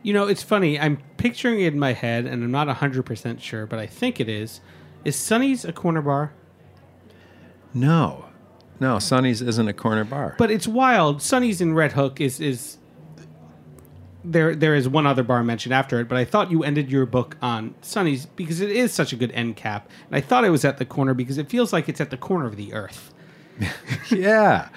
You 0.02 0.14
know, 0.14 0.26
it's 0.26 0.42
funny. 0.42 0.80
I'm 0.80 0.98
picturing 1.16 1.60
it 1.60 1.74
in 1.74 1.78
my 1.78 1.92
head, 1.92 2.26
and 2.26 2.42
I'm 2.42 2.50
not 2.50 2.68
100% 2.68 3.40
sure, 3.40 3.66
but 3.66 3.78
I 3.78 3.86
think 3.86 4.20
it 4.20 4.28
is. 4.28 4.60
Is 5.04 5.16
Sunny's 5.16 5.64
a 5.64 5.72
corner 5.72 6.02
bar? 6.02 6.32
No, 7.72 8.26
no, 8.80 8.98
Sunny's 8.98 9.42
isn't 9.42 9.68
a 9.68 9.74
corner 9.74 10.04
bar. 10.04 10.34
But 10.38 10.50
it's 10.50 10.66
wild. 10.66 11.20
Sunny's 11.20 11.60
in 11.60 11.74
Red 11.74 11.92
Hook 11.92 12.20
is 12.20 12.40
is 12.40 12.78
there. 14.24 14.56
There 14.56 14.74
is 14.74 14.88
one 14.88 15.06
other 15.06 15.22
bar 15.22 15.44
mentioned 15.44 15.74
after 15.74 16.00
it, 16.00 16.08
but 16.08 16.16
I 16.16 16.24
thought 16.24 16.50
you 16.50 16.64
ended 16.64 16.90
your 16.90 17.06
book 17.06 17.36
on 17.42 17.74
Sunny's 17.82 18.26
because 18.26 18.60
it 18.60 18.70
is 18.70 18.92
such 18.92 19.12
a 19.12 19.16
good 19.16 19.30
end 19.32 19.56
cap, 19.56 19.88
and 20.06 20.16
I 20.16 20.20
thought 20.22 20.44
it 20.44 20.50
was 20.50 20.64
at 20.64 20.78
the 20.78 20.86
corner 20.86 21.12
because 21.12 21.36
it 21.36 21.48
feels 21.50 21.72
like 21.72 21.88
it's 21.88 22.00
at 22.00 22.10
the 22.10 22.16
corner 22.16 22.46
of 22.46 22.56
the 22.56 22.72
earth. 22.72 23.12
yeah. 24.10 24.70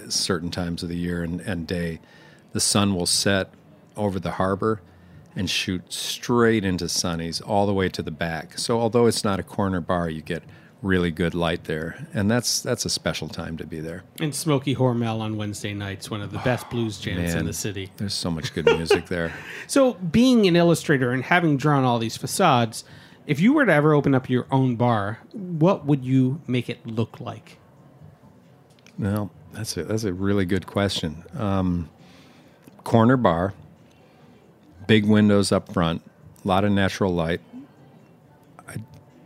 Certain 0.09 0.51
times 0.51 0.83
of 0.83 0.89
the 0.89 0.97
year 0.97 1.23
and, 1.23 1.41
and 1.41 1.67
day, 1.67 1.99
the 2.53 2.59
sun 2.59 2.95
will 2.95 3.05
set 3.05 3.49
over 3.95 4.19
the 4.19 4.31
harbor 4.31 4.81
and 5.35 5.49
shoot 5.49 5.91
straight 5.91 6.63
into 6.63 6.87
Sunny's 6.87 7.41
all 7.41 7.65
the 7.65 7.73
way 7.73 7.89
to 7.89 8.01
the 8.01 8.11
back. 8.11 8.57
So 8.57 8.79
although 8.79 9.05
it's 9.05 9.23
not 9.23 9.39
a 9.39 9.43
corner 9.43 9.81
bar, 9.81 10.09
you 10.09 10.21
get 10.21 10.43
really 10.81 11.11
good 11.11 11.33
light 11.33 11.63
there, 11.65 12.07
and 12.13 12.29
that's 12.29 12.61
that's 12.61 12.85
a 12.85 12.89
special 12.89 13.27
time 13.27 13.57
to 13.57 13.65
be 13.65 13.79
there. 13.79 14.03
And 14.19 14.33
Smokey 14.33 14.75
Hormel 14.75 15.19
on 15.19 15.37
Wednesday 15.37 15.73
nights, 15.73 16.09
one 16.09 16.21
of 16.21 16.31
the 16.31 16.39
best 16.39 16.69
blues 16.69 16.99
jams 16.99 17.33
in 17.33 17.45
the 17.45 17.53
city. 17.53 17.91
There's 17.97 18.13
so 18.13 18.29
much 18.29 18.53
good 18.53 18.65
music 18.65 19.07
there. 19.07 19.33
So, 19.67 19.93
being 19.93 20.45
an 20.47 20.55
illustrator 20.55 21.11
and 21.11 21.23
having 21.23 21.57
drawn 21.57 21.83
all 21.83 21.97
these 21.97 22.17
facades, 22.17 22.83
if 23.25 23.39
you 23.39 23.53
were 23.53 23.65
to 23.65 23.73
ever 23.73 23.93
open 23.93 24.13
up 24.13 24.29
your 24.29 24.45
own 24.51 24.75
bar, 24.75 25.19
what 25.33 25.85
would 25.85 26.05
you 26.05 26.41
make 26.45 26.69
it 26.69 26.85
look 26.85 27.19
like? 27.19 27.57
No, 28.97 29.31
that's 29.53 29.75
a 29.77 29.83
that's 29.83 30.03
a 30.03 30.13
really 30.13 30.45
good 30.45 30.67
question. 30.67 31.23
Um, 31.35 31.89
corner 32.83 33.17
bar, 33.17 33.53
big 34.87 35.05
windows 35.05 35.51
up 35.51 35.73
front, 35.73 36.03
a 36.43 36.47
lot 36.47 36.63
of 36.63 36.71
natural 36.71 37.13
light. 37.13 37.41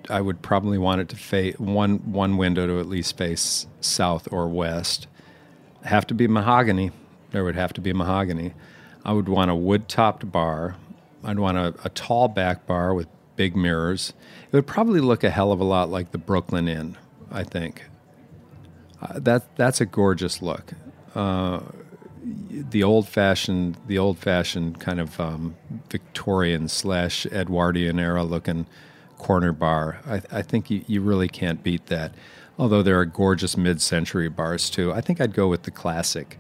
I, 0.10 0.22
would 0.22 0.42
probably 0.42 0.78
want 0.78 1.02
it 1.02 1.10
to 1.10 1.16
face 1.16 1.58
one 1.58 2.12
one 2.12 2.38
window 2.38 2.68
to 2.68 2.80
at 2.80 2.88
least 2.88 3.18
face 3.18 3.68
south 3.82 4.28
or 4.32 4.48
west. 4.48 5.08
Have 5.84 6.08
to 6.08 6.14
be 6.14 6.28
mahogany. 6.28 6.92
There 7.32 7.44
would 7.44 7.56
have 7.56 7.74
to 7.74 7.82
be 7.82 7.94
mahogany. 7.94 8.54
I 9.06 9.14
would 9.14 9.30
want 9.30 9.52
a 9.52 9.56
wood 9.56 9.88
topped 9.88 10.30
bar. 10.32 10.76
I'd 11.24 11.40
want 11.40 11.58
a, 11.58 11.74
a 11.84 11.90
tall 11.90 12.28
back 12.28 12.66
bar 12.66 12.94
with 12.94 13.08
big 13.36 13.56
mirrors. 13.56 14.14
It 14.52 14.56
would 14.56 14.68
probably 14.68 15.00
look 15.00 15.24
a 15.24 15.30
hell 15.30 15.52
of 15.52 15.60
a 15.60 15.64
lot 15.64 15.90
like 15.90 16.12
the 16.12 16.18
Brooklyn 16.18 16.68
Inn, 16.68 16.98
I 17.32 17.44
think. 17.44 17.84
Uh, 19.02 19.20
that 19.20 19.56
that's 19.56 19.80
a 19.80 19.86
gorgeous 19.86 20.42
look. 20.42 20.74
Uh, 21.16 21.62
the 22.52 22.84
old 22.84 23.08
fashioned, 23.08 23.78
the 23.88 23.98
old 23.98 24.20
fashioned 24.20 24.80
kind 24.80 25.00
of 25.00 25.20
um, 25.20 25.56
Victorian 25.90 26.68
slash 26.68 27.26
Edwardian 27.28 28.00
era 28.00 28.24
looking 28.24 28.66
corner 29.20 29.52
bar. 29.52 30.00
I, 30.08 30.22
I 30.32 30.42
think 30.42 30.72
you, 30.72 30.84
you 30.88 31.02
really 31.02 31.28
can't 31.28 31.62
beat 31.62 31.86
that. 31.88 32.16
Although 32.58 32.82
there 32.82 33.00
are 33.00 33.06
gorgeous 33.06 33.56
mid 33.56 33.82
century 33.82 34.30
bars 34.30 34.70
too. 34.70 34.92
I 34.92 35.02
think 35.02 35.22
I'd 35.22 35.34
go 35.34 35.48
with 35.48 35.64
the 35.64 35.72
classic 35.72 36.40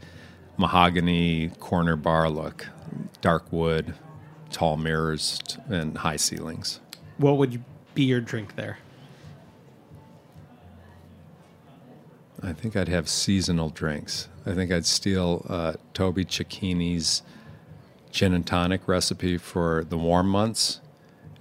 mahogany 0.58 1.50
corner 1.60 1.96
bar 1.96 2.30
look, 2.30 2.68
dark 3.22 3.52
wood, 3.52 3.94
tall 4.52 4.76
mirrors, 4.76 5.40
and 5.70 5.98
high 6.00 6.18
ceilings. 6.18 6.80
What 7.18 7.38
would 7.38 7.64
be 7.94 8.04
your 8.04 8.20
drink 8.20 8.56
there? 8.56 8.80
I 12.42 12.54
think 12.54 12.76
I'd 12.76 12.88
have 12.88 13.10
seasonal 13.10 13.70
drinks. 13.70 14.30
I 14.46 14.54
think 14.54 14.72
I'd 14.72 14.86
steal 14.86 15.46
uh, 15.50 15.74
Toby 15.94 16.26
Cecchini's 16.26 17.22
gin 18.12 18.34
and 18.34 18.46
tonic 18.46 18.88
recipe 18.88 19.38
for 19.38 19.86
the 19.88 19.98
warm 19.98 20.28
months, 20.30 20.80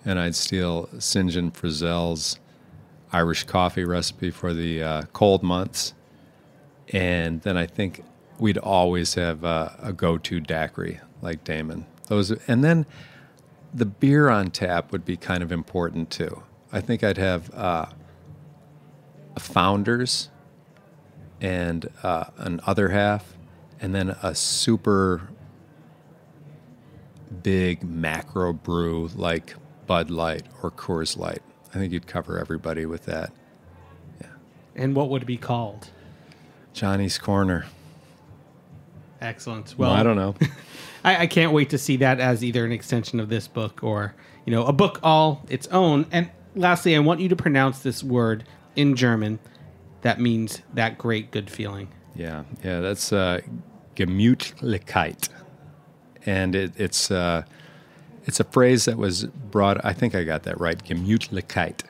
and 0.04 0.18
I'd 0.18 0.34
steal 0.34 0.88
St. 0.98 1.30
John 1.30 1.50
Frizell's 1.50 2.38
Irish 3.12 3.44
coffee 3.44 3.84
recipe 3.84 4.30
for 4.30 4.52
the 4.52 4.82
uh, 4.82 5.02
cold 5.12 5.42
months. 5.42 5.94
And 6.92 7.42
then 7.42 7.56
I 7.56 7.66
think 7.66 8.04
we'd 8.38 8.58
always 8.58 9.14
have 9.14 9.44
uh, 9.44 9.70
a 9.78 9.92
go-to 9.92 10.40
daiquiri 10.40 11.00
like 11.22 11.44
Damon. 11.44 11.86
Those, 12.08 12.30
and 12.48 12.64
then 12.64 12.86
the 13.74 13.84
beer 13.84 14.28
on 14.30 14.50
tap 14.50 14.92
would 14.92 15.04
be 15.04 15.16
kind 15.16 15.42
of 15.42 15.52
important 15.52 16.10
too. 16.10 16.42
I 16.72 16.80
think 16.80 17.02
I'd 17.02 17.18
have 17.18 17.52
uh, 17.54 17.86
a 19.36 19.40
Founders 19.40 20.30
and 21.40 21.88
uh, 22.02 22.24
an 22.38 22.60
other 22.66 22.88
half, 22.88 23.36
and 23.80 23.94
then 23.94 24.10
a 24.22 24.34
super 24.34 25.28
big 27.42 27.84
macro 27.84 28.52
brew 28.52 29.08
like 29.14 29.54
Bud 29.88 30.10
Light 30.10 30.46
or 30.62 30.70
Coors 30.70 31.16
Light. 31.18 31.42
I 31.74 31.78
think 31.78 31.92
you'd 31.92 32.06
cover 32.06 32.38
everybody 32.38 32.86
with 32.86 33.06
that. 33.06 33.32
Yeah. 34.20 34.28
And 34.76 34.94
what 34.94 35.08
would 35.08 35.22
it 35.22 35.26
be 35.26 35.36
called? 35.36 35.90
Johnny's 36.72 37.18
Corner. 37.18 37.66
Excellent. 39.20 39.74
Well, 39.76 39.90
I 39.90 40.04
don't 40.04 40.14
know. 40.14 40.36
I, 41.04 41.22
I 41.22 41.26
can't 41.26 41.52
wait 41.52 41.70
to 41.70 41.78
see 41.78 41.96
that 41.96 42.20
as 42.20 42.44
either 42.44 42.64
an 42.64 42.70
extension 42.70 43.18
of 43.18 43.28
this 43.28 43.48
book 43.48 43.82
or, 43.82 44.14
you 44.44 44.52
know, 44.52 44.64
a 44.64 44.72
book 44.72 45.00
all 45.02 45.44
its 45.48 45.66
own. 45.68 46.06
And 46.12 46.30
lastly, 46.54 46.94
I 46.94 47.00
want 47.00 47.18
you 47.18 47.28
to 47.30 47.36
pronounce 47.36 47.80
this 47.80 48.04
word 48.04 48.44
in 48.76 48.94
German 48.94 49.40
that 50.02 50.20
means 50.20 50.62
that 50.74 50.98
great 50.98 51.30
good 51.30 51.50
feeling. 51.50 51.88
Yeah, 52.14 52.44
yeah, 52.64 52.80
that's 52.80 53.12
uh, 53.12 53.40
Gemütlichkeit, 53.96 55.28
and 56.26 56.54
it, 56.54 56.72
it's 56.76 57.10
uh, 57.10 57.42
it's 58.28 58.38
a 58.38 58.44
phrase 58.44 58.84
that 58.84 58.98
was 58.98 59.24
brought. 59.24 59.82
I 59.82 59.94
think 59.94 60.14
I 60.14 60.22
got 60.22 60.42
that 60.42 60.60
right. 60.60 60.78
Gemütlichkeit. 60.84 61.80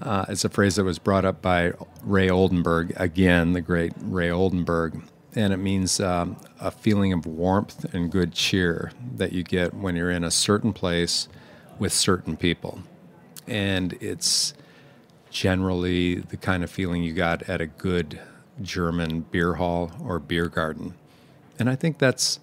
Uh, 0.00 0.24
it's 0.28 0.44
a 0.44 0.48
phrase 0.48 0.76
that 0.76 0.84
was 0.84 1.00
brought 1.00 1.24
up 1.24 1.42
by 1.42 1.72
Ray 2.04 2.30
Oldenburg 2.30 2.92
again, 2.96 3.54
the 3.54 3.60
great 3.60 3.92
Ray 4.00 4.30
Oldenburg, 4.30 5.02
and 5.34 5.52
it 5.52 5.56
means 5.56 5.98
um, 5.98 6.36
a 6.60 6.70
feeling 6.70 7.12
of 7.12 7.26
warmth 7.26 7.92
and 7.92 8.10
good 8.10 8.32
cheer 8.32 8.92
that 9.16 9.32
you 9.32 9.42
get 9.42 9.74
when 9.74 9.96
you're 9.96 10.12
in 10.12 10.22
a 10.22 10.30
certain 10.30 10.72
place 10.72 11.26
with 11.80 11.92
certain 11.92 12.36
people, 12.36 12.80
and 13.48 13.94
it's 13.94 14.54
generally 15.30 16.16
the 16.16 16.36
kind 16.36 16.62
of 16.62 16.70
feeling 16.70 17.02
you 17.02 17.12
got 17.12 17.42
at 17.48 17.60
a 17.60 17.66
good 17.66 18.20
German 18.62 19.22
beer 19.22 19.54
hall 19.54 19.90
or 20.00 20.20
beer 20.20 20.48
garden. 20.48 20.94
And 21.58 21.68
I 21.68 21.74
think 21.74 21.98
that's 21.98 22.38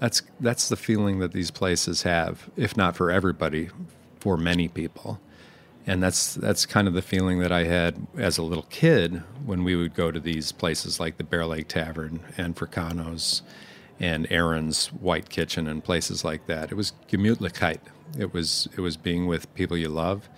That's 0.00 0.22
that's 0.40 0.68
the 0.68 0.76
feeling 0.76 1.20
that 1.20 1.32
these 1.32 1.50
places 1.50 2.02
have, 2.02 2.50
if 2.56 2.76
not 2.76 2.96
for 2.96 3.10
everybody, 3.10 3.70
for 4.18 4.36
many 4.36 4.68
people. 4.68 5.20
And 5.86 6.02
that's 6.02 6.34
that's 6.34 6.66
kind 6.66 6.88
of 6.88 6.94
the 6.94 7.02
feeling 7.02 7.40
that 7.40 7.52
I 7.52 7.64
had 7.64 8.06
as 8.16 8.38
a 8.38 8.42
little 8.42 8.66
kid 8.70 9.22
when 9.44 9.64
we 9.64 9.76
would 9.76 9.94
go 9.94 10.10
to 10.10 10.18
these 10.18 10.50
places 10.52 10.98
like 10.98 11.18
the 11.18 11.24
Bear 11.24 11.46
Lake 11.46 11.68
Tavern 11.68 12.20
and 12.36 12.56
Fricano's 12.56 13.42
and 14.00 14.26
Aaron's 14.30 14.88
White 14.88 15.28
Kitchen 15.28 15.68
and 15.68 15.84
places 15.84 16.24
like 16.24 16.46
that. 16.46 16.72
It 16.72 16.74
was 16.74 16.92
Gemütlichkeit. 17.08 17.80
It 18.18 18.32
was 18.32 18.68
it 18.76 18.80
was 18.80 18.96
being 18.96 19.26
with 19.26 19.52
people 19.54 19.76
you 19.76 19.88
love, 19.88 20.28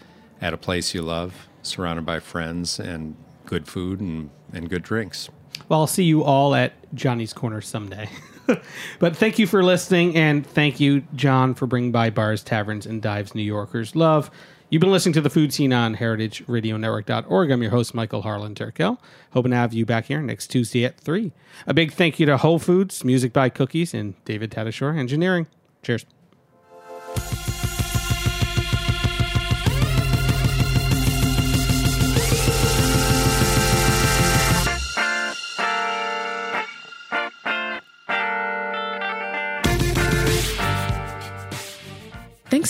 at 0.40 0.52
a 0.52 0.56
place 0.56 0.94
you 0.94 1.02
love, 1.02 1.48
surrounded 1.62 2.04
by 2.04 2.20
friends 2.20 2.78
and 2.78 3.16
good 3.44 3.66
food 3.66 4.00
and, 4.00 4.30
and 4.52 4.68
good 4.68 4.82
drinks. 4.82 5.28
Well, 5.68 5.80
I'll 5.80 5.86
see 5.86 6.04
you 6.04 6.22
all 6.22 6.54
at 6.54 6.72
Johnny's 6.94 7.32
Corner 7.32 7.60
someday. 7.60 8.08
but 8.98 9.16
thank 9.16 9.38
you 9.38 9.46
for 9.46 9.62
listening, 9.62 10.16
and 10.16 10.46
thank 10.46 10.80
you, 10.80 11.02
John, 11.14 11.54
for 11.54 11.66
bringing 11.66 11.92
by 11.92 12.10
bars, 12.10 12.42
taverns, 12.42 12.86
and 12.86 13.02
dives 13.02 13.34
New 13.34 13.42
Yorkers 13.42 13.96
love. 13.96 14.30
You've 14.68 14.80
been 14.80 14.90
listening 14.90 15.12
to 15.12 15.20
the 15.20 15.30
Food 15.30 15.52
Seen 15.52 15.72
on 15.72 15.94
heritageradionetwork.org. 15.96 17.50
I'm 17.50 17.62
your 17.62 17.70
host, 17.70 17.94
Michael 17.94 18.22
Harlan 18.22 18.56
Turkel. 18.56 18.98
Hoping 19.30 19.52
to 19.52 19.56
have 19.56 19.72
you 19.72 19.86
back 19.86 20.06
here 20.06 20.20
next 20.20 20.48
Tuesday 20.48 20.84
at 20.84 20.98
3. 20.98 21.30
A 21.68 21.74
big 21.74 21.92
thank 21.92 22.18
you 22.18 22.26
to 22.26 22.36
Whole 22.36 22.58
Foods, 22.58 23.04
Music 23.04 23.32
by 23.32 23.48
Cookies, 23.48 23.94
and 23.94 24.14
David 24.24 24.50
Tatasciore 24.50 24.98
Engineering. 24.98 25.46
Cheers. 25.82 26.04